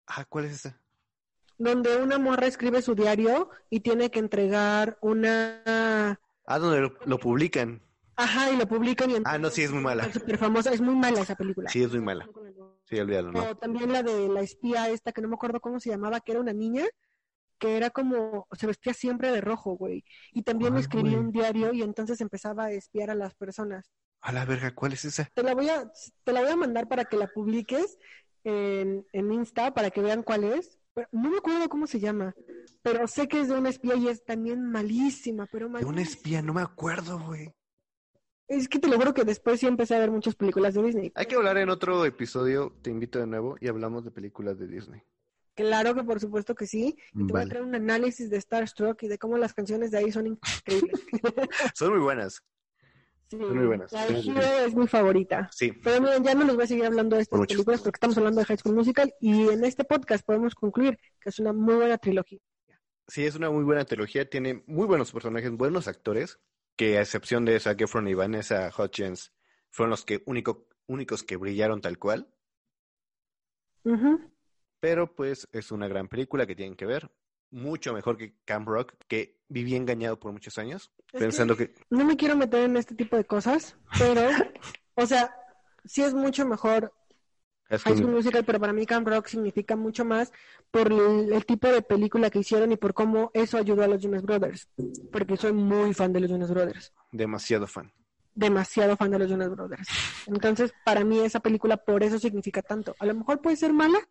[0.07, 0.81] Ah, ¿cuál es esa?
[1.59, 6.21] Donde una morra escribe su diario y tiene que entregar una.
[6.47, 7.83] Ah, donde lo, publican.
[8.17, 10.05] Ajá, y lo publican y Ah, no, sí, es muy mala.
[10.05, 11.71] Es súper famosa, es muy mala esa película.
[11.71, 12.29] Sí, es muy mala.
[12.85, 13.43] Sí, olvídalo, ¿no?
[13.51, 16.33] O también la de la espía esta, que no me acuerdo cómo se llamaba, que
[16.33, 16.85] era una niña,
[17.59, 20.05] que era como, se vestía siempre de rojo, güey.
[20.33, 23.91] Y también escribía un diario y entonces empezaba a espiar a las personas.
[24.21, 25.29] A la verga, ¿cuál es esa?
[25.35, 25.91] Te la voy a,
[26.25, 27.99] te la voy a mandar para que la publiques
[28.43, 30.79] en, en Insta, para que vean cuál es.
[31.13, 32.35] no me acuerdo cómo se llama,
[32.83, 35.91] pero sé que es de una espía y es también malísima, pero malísima.
[35.91, 37.53] De una espía, no me acuerdo, güey.
[38.47, 41.13] Es que te lo juro que después sí empecé a ver muchas películas de Disney.
[41.15, 44.67] Hay que hablar en otro episodio, te invito de nuevo, y hablamos de películas de
[44.67, 45.03] Disney.
[45.55, 46.97] Claro que por supuesto que sí.
[47.15, 49.99] Y te voy a traer un análisis de Starstruck y de cómo las canciones de
[49.99, 51.01] ahí son increíbles.
[51.75, 52.43] son muy buenas.
[53.29, 53.93] Sí, son muy buenas.
[53.93, 55.49] La de es mi favorita.
[55.53, 55.73] Sí.
[55.73, 58.41] Pero miren, ya no les voy a seguir hablando de estas películas porque estamos hablando
[58.41, 61.99] de High School Musical y en este podcast podemos concluir que es una muy buena
[61.99, 62.41] trilogía.
[63.07, 64.29] Sí, es una muy buena trilogía.
[64.29, 66.39] Tiene muy buenos personajes, buenos actores
[66.77, 69.33] que a excepción de Zac Efron y Vanessa Hutchins,
[69.71, 72.29] fueron los que único, únicos que brillaron tal cual.
[74.85, 77.11] Pero pues es una gran película que tienen que ver.
[77.51, 82.19] Mucho mejor que Camp Rock, que viví engañado por muchos años, pensando que, No me
[82.19, 84.21] quiero meter en este tipo de cosas, pero,
[84.95, 85.35] o sea,
[85.87, 86.93] sí es mucho mejor
[87.71, 90.31] High School Musical, pero para mí Camp Rock significa mucho más
[90.71, 94.23] por el, tipo de película que hicieron y por cómo eso ayudó a los Jonas
[94.23, 94.69] Brothers.
[95.11, 96.93] Porque soy muy fan de los Jonas Brothers.
[97.11, 97.91] Demasiado fan.
[98.35, 99.89] Demasiado fan de los Jonas Brothers.
[100.27, 102.95] Entonces, para mí esa película por eso significa tanto.
[102.99, 104.07] A lo mejor puede ser mala,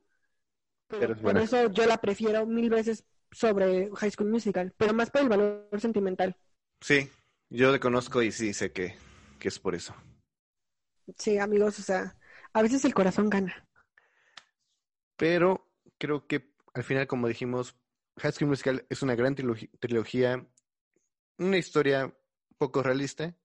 [0.99, 5.21] pero, por eso yo la prefiero mil veces sobre High School Musical, pero más por
[5.21, 6.35] el valor sentimental.
[6.81, 7.09] Sí,
[7.49, 8.95] yo le conozco y sí sé que,
[9.39, 9.95] que es por eso.
[11.17, 12.15] Sí, amigos, o sea,
[12.53, 13.67] a veces el corazón gana.
[15.17, 17.75] Pero creo que al final, como dijimos,
[18.19, 20.47] High School Musical es una gran trilogía,
[21.37, 22.15] una historia
[22.57, 23.35] poco realista,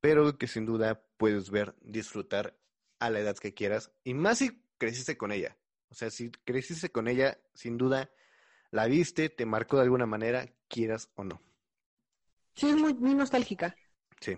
[0.00, 2.58] pero que sin duda puedes ver, disfrutar
[2.98, 5.56] a la edad que quieras, y más si creciste con ella.
[5.94, 8.10] O sea, si creciste con ella, sin duda
[8.72, 11.40] la viste, te marcó de alguna manera, quieras o no.
[12.56, 13.76] Sí, es muy, nostálgica.
[14.18, 14.36] Sí.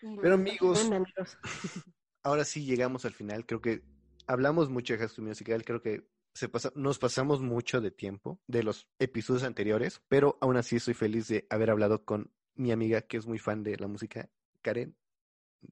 [0.00, 0.90] Pero amigos,
[2.22, 3.44] ahora sí llegamos al final.
[3.44, 3.82] Creo que
[4.26, 5.62] hablamos mucho de High Musical.
[5.62, 10.56] Creo que se pasa, nos pasamos mucho de tiempo de los episodios anteriores, pero aún
[10.56, 13.88] así soy feliz de haber hablado con mi amiga que es muy fan de la
[13.88, 14.30] música,
[14.62, 14.96] Karen,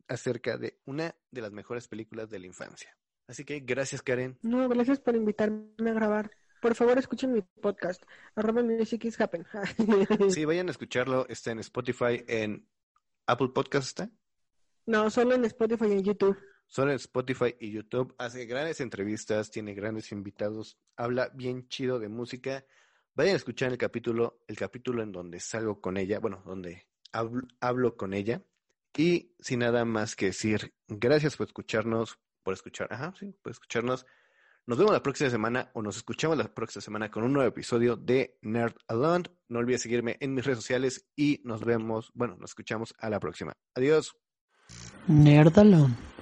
[0.08, 2.94] acerca de una de las mejores películas de la infancia.
[3.26, 4.38] Así que gracias, Karen.
[4.42, 6.30] No, gracias por invitarme a grabar.
[6.60, 8.02] Por favor, escuchen mi podcast,
[8.34, 9.44] arroba music is happen.
[10.30, 11.26] sí, vayan a escucharlo.
[11.28, 12.66] Está en Spotify, en
[13.26, 14.10] Apple Podcast, ¿está?
[14.86, 16.38] No, solo en Spotify y en YouTube.
[16.66, 18.14] Solo en Spotify y YouTube.
[18.18, 22.64] Hace grandes entrevistas, tiene grandes invitados, habla bien chido de música.
[23.14, 26.86] Vayan a escuchar el capítulo, el capítulo en donde salgo con ella, bueno, donde
[27.60, 28.42] hablo, con ella.
[28.96, 34.06] Y sin nada más que decir, gracias por escucharnos, por escuchar, ajá, sí, por escucharnos.
[34.66, 37.96] Nos vemos la próxima semana o nos escuchamos la próxima semana con un nuevo episodio
[37.96, 39.24] de Nerd Alone.
[39.48, 43.20] No olvides seguirme en mis redes sociales y nos vemos, bueno, nos escuchamos a la
[43.20, 43.52] próxima.
[43.74, 44.16] Adiós.
[45.06, 46.13] Nerd Alone.